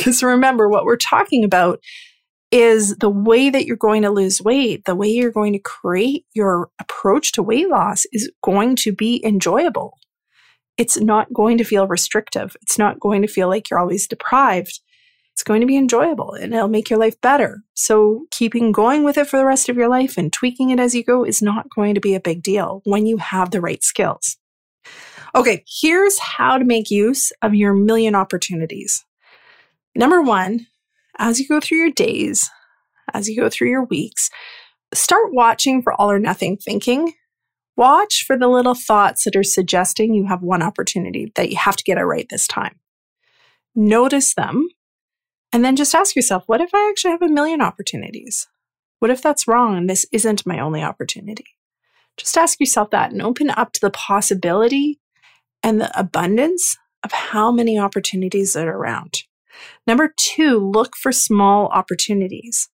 Because 0.00 0.22
remember, 0.22 0.66
what 0.66 0.86
we're 0.86 0.96
talking 0.96 1.44
about 1.44 1.78
is 2.50 2.96
the 2.96 3.10
way 3.10 3.50
that 3.50 3.66
you're 3.66 3.76
going 3.76 4.00
to 4.00 4.10
lose 4.10 4.40
weight, 4.40 4.86
the 4.86 4.94
way 4.94 5.08
you're 5.08 5.30
going 5.30 5.52
to 5.52 5.58
create 5.58 6.24
your 6.32 6.70
approach 6.80 7.32
to 7.32 7.42
weight 7.42 7.68
loss 7.68 8.06
is 8.10 8.32
going 8.42 8.76
to 8.76 8.92
be 8.92 9.22
enjoyable. 9.24 9.98
It's 10.80 10.98
not 10.98 11.30
going 11.30 11.58
to 11.58 11.64
feel 11.64 11.86
restrictive. 11.86 12.56
It's 12.62 12.78
not 12.78 12.98
going 12.98 13.20
to 13.20 13.28
feel 13.28 13.48
like 13.48 13.68
you're 13.68 13.78
always 13.78 14.08
deprived. 14.08 14.80
It's 15.34 15.42
going 15.42 15.60
to 15.60 15.66
be 15.66 15.76
enjoyable 15.76 16.32
and 16.32 16.54
it'll 16.54 16.68
make 16.68 16.88
your 16.88 16.98
life 16.98 17.20
better. 17.20 17.62
So, 17.74 18.24
keeping 18.30 18.72
going 18.72 19.04
with 19.04 19.18
it 19.18 19.26
for 19.26 19.36
the 19.36 19.44
rest 19.44 19.68
of 19.68 19.76
your 19.76 19.90
life 19.90 20.16
and 20.16 20.32
tweaking 20.32 20.70
it 20.70 20.80
as 20.80 20.94
you 20.94 21.04
go 21.04 21.22
is 21.22 21.42
not 21.42 21.68
going 21.68 21.96
to 21.96 22.00
be 22.00 22.14
a 22.14 22.20
big 22.20 22.42
deal 22.42 22.80
when 22.84 23.04
you 23.04 23.18
have 23.18 23.50
the 23.50 23.60
right 23.60 23.84
skills. 23.84 24.38
Okay, 25.34 25.64
here's 25.82 26.18
how 26.18 26.56
to 26.56 26.64
make 26.64 26.90
use 26.90 27.30
of 27.42 27.54
your 27.54 27.74
million 27.74 28.14
opportunities. 28.14 29.04
Number 29.94 30.22
one, 30.22 30.66
as 31.18 31.38
you 31.38 31.46
go 31.46 31.60
through 31.60 31.76
your 31.76 31.90
days, 31.90 32.48
as 33.12 33.28
you 33.28 33.36
go 33.36 33.50
through 33.50 33.68
your 33.68 33.84
weeks, 33.84 34.30
start 34.94 35.34
watching 35.34 35.82
for 35.82 35.92
all 35.92 36.10
or 36.10 36.18
nothing 36.18 36.56
thinking. 36.56 37.12
Watch 37.80 38.24
for 38.26 38.36
the 38.36 38.46
little 38.46 38.74
thoughts 38.74 39.24
that 39.24 39.34
are 39.34 39.42
suggesting 39.42 40.12
you 40.12 40.26
have 40.26 40.42
one 40.42 40.62
opportunity 40.62 41.32
that 41.34 41.48
you 41.48 41.56
have 41.56 41.76
to 41.76 41.84
get 41.84 41.96
it 41.96 42.02
right 42.02 42.26
this 42.28 42.46
time. 42.46 42.78
Notice 43.74 44.34
them 44.34 44.68
And 45.52 45.64
then 45.64 45.76
just 45.76 45.94
ask 45.94 46.14
yourself, 46.14 46.44
what 46.46 46.60
if 46.60 46.70
I 46.74 46.88
actually 46.90 47.12
have 47.12 47.22
a 47.22 47.28
million 47.28 47.60
opportunities? 47.60 48.46
What 48.98 49.10
if 49.10 49.22
that's 49.22 49.48
wrong 49.48 49.76
and 49.76 49.88
this 49.88 50.06
isn't 50.12 50.46
my 50.46 50.60
only 50.60 50.82
opportunity? 50.82 51.46
Just 52.16 52.36
ask 52.36 52.60
yourself 52.60 52.90
that 52.90 53.12
and 53.12 53.22
open 53.22 53.50
up 53.50 53.72
to 53.72 53.80
the 53.80 53.90
possibility 53.90 55.00
and 55.62 55.80
the 55.80 55.98
abundance 55.98 56.76
of 57.02 57.12
how 57.12 57.50
many 57.50 57.78
opportunities 57.78 58.52
that 58.52 58.68
are 58.68 58.76
around. 58.76 59.22
Number 59.86 60.12
two, 60.18 60.58
look 60.58 60.96
for 60.96 61.12
small 61.12 61.68
opportunities. 61.68 62.68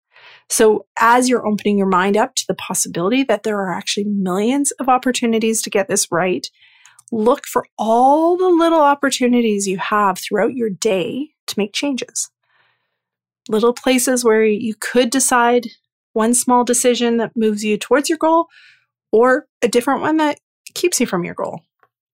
So, 0.48 0.86
as 0.98 1.28
you're 1.28 1.46
opening 1.46 1.78
your 1.78 1.88
mind 1.88 2.16
up 2.16 2.34
to 2.36 2.44
the 2.46 2.54
possibility 2.54 3.24
that 3.24 3.42
there 3.42 3.58
are 3.58 3.72
actually 3.72 4.04
millions 4.04 4.70
of 4.72 4.88
opportunities 4.88 5.62
to 5.62 5.70
get 5.70 5.88
this 5.88 6.10
right, 6.12 6.46
look 7.10 7.46
for 7.46 7.66
all 7.78 8.36
the 8.36 8.48
little 8.48 8.80
opportunities 8.80 9.66
you 9.66 9.78
have 9.78 10.18
throughout 10.18 10.54
your 10.54 10.70
day 10.70 11.30
to 11.46 11.54
make 11.58 11.72
changes. 11.72 12.30
Little 13.48 13.72
places 13.72 14.24
where 14.24 14.44
you 14.44 14.74
could 14.78 15.10
decide 15.10 15.68
one 16.12 16.34
small 16.34 16.64
decision 16.64 17.18
that 17.18 17.36
moves 17.36 17.64
you 17.64 17.76
towards 17.76 18.08
your 18.08 18.18
goal 18.18 18.46
or 19.12 19.46
a 19.62 19.68
different 19.68 20.00
one 20.00 20.16
that 20.16 20.38
keeps 20.74 21.00
you 21.00 21.06
from 21.06 21.24
your 21.24 21.34
goal. 21.34 21.60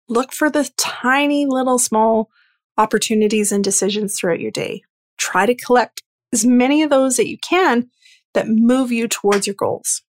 Look 0.07 0.31
for 0.31 0.49
the 0.49 0.69
tiny 0.77 1.45
little 1.45 1.79
small 1.79 2.29
opportunities 2.77 3.51
and 3.51 3.63
decisions 3.63 4.17
throughout 4.17 4.39
your 4.39 4.51
day. 4.51 4.83
Try 5.17 5.45
to 5.45 5.55
collect 5.55 6.01
as 6.31 6.45
many 6.45 6.83
of 6.83 6.89
those 6.89 7.17
that 7.17 7.27
you 7.27 7.37
can 7.37 7.89
that 8.37 8.47
move 8.47 8.91
you 8.91 9.07
towards 9.07 9.47
your 9.47 9.55
goals. 9.55 10.03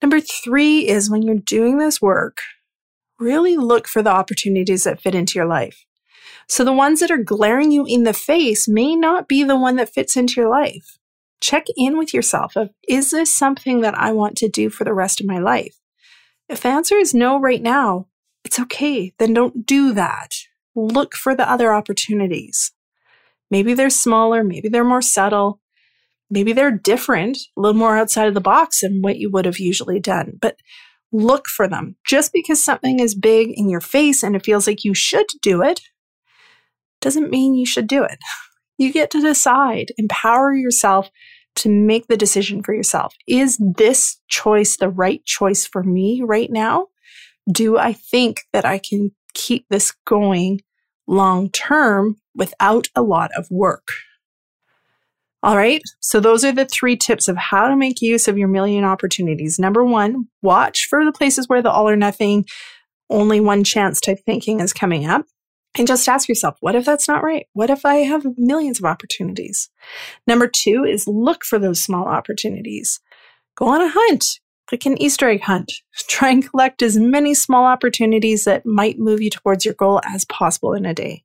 Number 0.00 0.20
three 0.20 0.88
is 0.88 1.10
when 1.10 1.20
you're 1.20 1.34
doing 1.34 1.76
this 1.76 2.00
work, 2.00 2.38
really 3.18 3.58
look 3.58 3.86
for 3.86 4.02
the 4.02 4.10
opportunities 4.10 4.84
that 4.84 5.02
fit 5.02 5.14
into 5.14 5.38
your 5.38 5.46
life. 5.46 5.84
So 6.48 6.64
the 6.64 6.72
ones 6.72 7.00
that 7.00 7.10
are 7.10 7.22
glaring 7.22 7.70
you 7.70 7.84
in 7.86 8.04
the 8.04 8.14
face 8.14 8.66
may 8.66 8.96
not 8.96 9.28
be 9.28 9.44
the 9.44 9.58
one 9.58 9.76
that 9.76 9.92
fits 9.92 10.16
into 10.16 10.40
your 10.40 10.48
life. 10.48 10.96
Check 11.42 11.66
in 11.76 11.98
with 11.98 12.14
yourself 12.14 12.56
of 12.56 12.70
is 12.88 13.10
this 13.10 13.34
something 13.34 13.82
that 13.82 13.94
I 13.94 14.12
want 14.12 14.36
to 14.38 14.48
do 14.48 14.70
for 14.70 14.84
the 14.84 14.94
rest 14.94 15.20
of 15.20 15.26
my 15.26 15.38
life? 15.38 15.76
If 16.48 16.62
the 16.62 16.68
answer 16.68 16.96
is 16.96 17.12
no 17.12 17.38
right 17.38 17.62
now, 17.62 18.06
it's 18.44 18.58
okay. 18.58 19.12
Then 19.18 19.34
don't 19.34 19.66
do 19.66 19.92
that. 19.92 20.34
Look 20.74 21.14
for 21.14 21.34
the 21.34 21.48
other 21.48 21.74
opportunities. 21.74 22.72
Maybe 23.50 23.74
they're 23.74 23.90
smaller, 23.90 24.42
maybe 24.42 24.68
they're 24.68 24.84
more 24.84 25.02
subtle, 25.02 25.60
maybe 26.30 26.52
they're 26.52 26.70
different, 26.70 27.36
a 27.56 27.60
little 27.60 27.78
more 27.78 27.96
outside 27.96 28.28
of 28.28 28.34
the 28.34 28.40
box 28.40 28.80
than 28.80 29.02
what 29.02 29.18
you 29.18 29.30
would 29.30 29.44
have 29.44 29.58
usually 29.58 30.00
done. 30.00 30.32
But 30.40 30.56
look 31.12 31.46
for 31.48 31.66
them. 31.68 31.96
Just 32.06 32.32
because 32.32 32.62
something 32.62 33.00
is 33.00 33.14
big 33.14 33.50
in 33.54 33.68
your 33.68 33.80
face 33.80 34.22
and 34.22 34.36
it 34.36 34.44
feels 34.44 34.66
like 34.66 34.84
you 34.84 34.94
should 34.94 35.26
do 35.42 35.62
it 35.62 35.80
doesn't 37.00 37.30
mean 37.30 37.54
you 37.54 37.66
should 37.66 37.86
do 37.86 38.04
it. 38.04 38.18
You 38.78 38.94
get 38.94 39.10
to 39.10 39.20
decide, 39.20 39.92
empower 39.98 40.54
yourself 40.54 41.10
to 41.56 41.68
make 41.68 42.06
the 42.06 42.16
decision 42.16 42.62
for 42.62 42.72
yourself. 42.72 43.14
Is 43.28 43.58
this 43.76 44.18
choice 44.28 44.78
the 44.78 44.88
right 44.88 45.22
choice 45.26 45.66
for 45.66 45.82
me 45.82 46.22
right 46.24 46.50
now? 46.50 46.86
Do 47.52 47.76
I 47.76 47.92
think 47.92 48.40
that 48.54 48.64
I 48.64 48.78
can 48.78 49.10
keep 49.34 49.66
this 49.68 49.92
going 50.06 50.62
long 51.06 51.50
term 51.50 52.16
without 52.34 52.88
a 52.96 53.02
lot 53.02 53.30
of 53.36 53.48
work? 53.50 53.88
All 55.42 55.56
right. 55.56 55.80
So 56.00 56.20
those 56.20 56.44
are 56.44 56.52
the 56.52 56.66
three 56.66 56.96
tips 56.96 57.26
of 57.26 57.36
how 57.36 57.68
to 57.68 57.76
make 57.76 58.02
use 58.02 58.28
of 58.28 58.36
your 58.36 58.48
million 58.48 58.84
opportunities. 58.84 59.58
Number 59.58 59.82
one, 59.82 60.28
watch 60.42 60.86
for 60.90 61.04
the 61.04 61.12
places 61.12 61.48
where 61.48 61.62
the 61.62 61.70
all 61.70 61.88
or 61.88 61.96
nothing, 61.96 62.44
only 63.08 63.40
one 63.40 63.64
chance 63.64 64.00
type 64.00 64.18
thinking 64.26 64.60
is 64.60 64.72
coming 64.72 65.06
up. 65.06 65.24
And 65.78 65.86
just 65.86 66.08
ask 66.08 66.28
yourself, 66.28 66.56
what 66.60 66.74
if 66.74 66.84
that's 66.84 67.06
not 67.06 67.22
right? 67.22 67.46
What 67.52 67.70
if 67.70 67.86
I 67.86 67.96
have 67.96 68.26
millions 68.36 68.80
of 68.80 68.84
opportunities? 68.84 69.70
Number 70.26 70.50
two 70.52 70.84
is 70.84 71.06
look 71.06 71.44
for 71.44 71.58
those 71.58 71.82
small 71.82 72.06
opportunities. 72.06 73.00
Go 73.56 73.68
on 73.68 73.80
a 73.80 73.88
hunt, 73.88 74.40
like 74.72 74.84
an 74.84 75.00
Easter 75.00 75.28
egg 75.28 75.42
hunt. 75.42 75.72
Try 76.08 76.30
and 76.30 76.48
collect 76.48 76.82
as 76.82 76.98
many 76.98 77.34
small 77.34 77.64
opportunities 77.64 78.44
that 78.44 78.66
might 78.66 78.98
move 78.98 79.22
you 79.22 79.30
towards 79.30 79.64
your 79.64 79.74
goal 79.74 80.00
as 80.04 80.24
possible 80.24 80.74
in 80.74 80.84
a 80.84 80.92
day. 80.92 81.22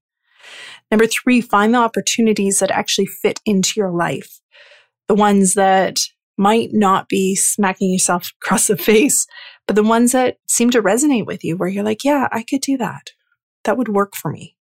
Number 0.92 1.08
three, 1.08 1.42
find 1.42 1.74
the 1.74 1.80
opportunities 1.80 2.60
that 2.60 2.72
actually 2.72 3.08
fit 3.08 3.40
into 3.46 3.74
your 3.78 3.92
life. 3.92 4.40
The 5.08 5.16
ones 5.16 5.56
that 5.56 6.00
might 6.38 6.70
not 6.74 7.08
be 7.08 7.36
smacking 7.36 7.92
yourself 7.92 8.32
across 8.42 8.68
the 8.68 8.78
face, 8.78 9.26
but 9.68 9.76
the 9.76 9.84
ones 9.84 10.12
that 10.12 10.38
seem 10.48 10.70
to 10.72 10.82
resonate 10.82 11.26
with 11.26 11.44
you 11.44 11.58
where 11.58 11.70
you're 11.70 11.84
like, 11.84 12.04
yeah, 12.04 12.28
I 12.32 12.44
could 12.44 12.62
do 12.62 12.78
that. 12.78 13.12
That 13.64 13.78
would 13.78 13.90
work 13.90 14.16
for 14.16 14.32
me. 14.32 14.56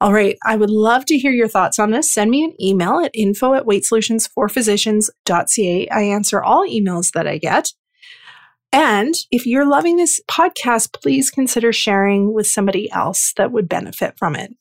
All 0.00 0.14
right. 0.14 0.38
I 0.46 0.56
would 0.56 0.70
love 0.70 1.04
to 1.06 1.18
hear 1.18 1.32
your 1.32 1.48
thoughts 1.48 1.78
on 1.78 1.90
this. 1.90 2.10
Send 2.10 2.30
me 2.30 2.42
an 2.42 2.54
email 2.60 3.00
at 3.00 3.10
info 3.12 3.52
at 3.52 3.66
weightsolutionsforphysicians.ca. 3.66 5.88
I 5.88 6.00
answer 6.00 6.42
all 6.42 6.66
emails 6.66 7.12
that 7.12 7.26
I 7.26 7.36
get. 7.36 7.74
And 8.72 9.14
if 9.32 9.46
you're 9.46 9.68
loving 9.68 9.96
this 9.96 10.20
podcast, 10.30 10.92
please 10.92 11.30
consider 11.30 11.72
sharing 11.72 12.32
with 12.32 12.46
somebody 12.46 12.90
else 12.92 13.32
that 13.36 13.50
would 13.50 13.68
benefit 13.68 14.14
from 14.16 14.36
it. 14.36 14.54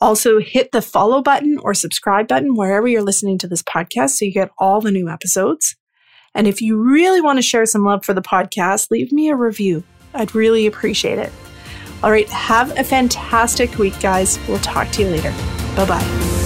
Also, 0.00 0.38
hit 0.38 0.70
the 0.70 0.82
follow 0.82 1.20
button 1.20 1.58
or 1.58 1.74
subscribe 1.74 2.28
button 2.28 2.54
wherever 2.54 2.86
you're 2.86 3.02
listening 3.02 3.38
to 3.38 3.48
this 3.48 3.62
podcast 3.62 4.10
so 4.10 4.24
you 4.24 4.32
get 4.32 4.50
all 4.58 4.80
the 4.80 4.92
new 4.92 5.08
episodes. 5.08 5.76
And 6.34 6.46
if 6.46 6.60
you 6.60 6.76
really 6.76 7.20
want 7.20 7.38
to 7.38 7.42
share 7.42 7.66
some 7.66 7.84
love 7.84 8.04
for 8.04 8.14
the 8.14 8.22
podcast, 8.22 8.90
leave 8.90 9.10
me 9.10 9.30
a 9.30 9.36
review. 9.36 9.82
I'd 10.14 10.34
really 10.34 10.66
appreciate 10.66 11.18
it. 11.18 11.32
All 12.02 12.10
right, 12.10 12.28
have 12.28 12.78
a 12.78 12.84
fantastic 12.84 13.78
week, 13.78 13.98
guys. 14.00 14.38
We'll 14.48 14.58
talk 14.58 14.88
to 14.92 15.02
you 15.02 15.08
later. 15.08 15.32
Bye 15.76 15.86
bye. 15.86 16.39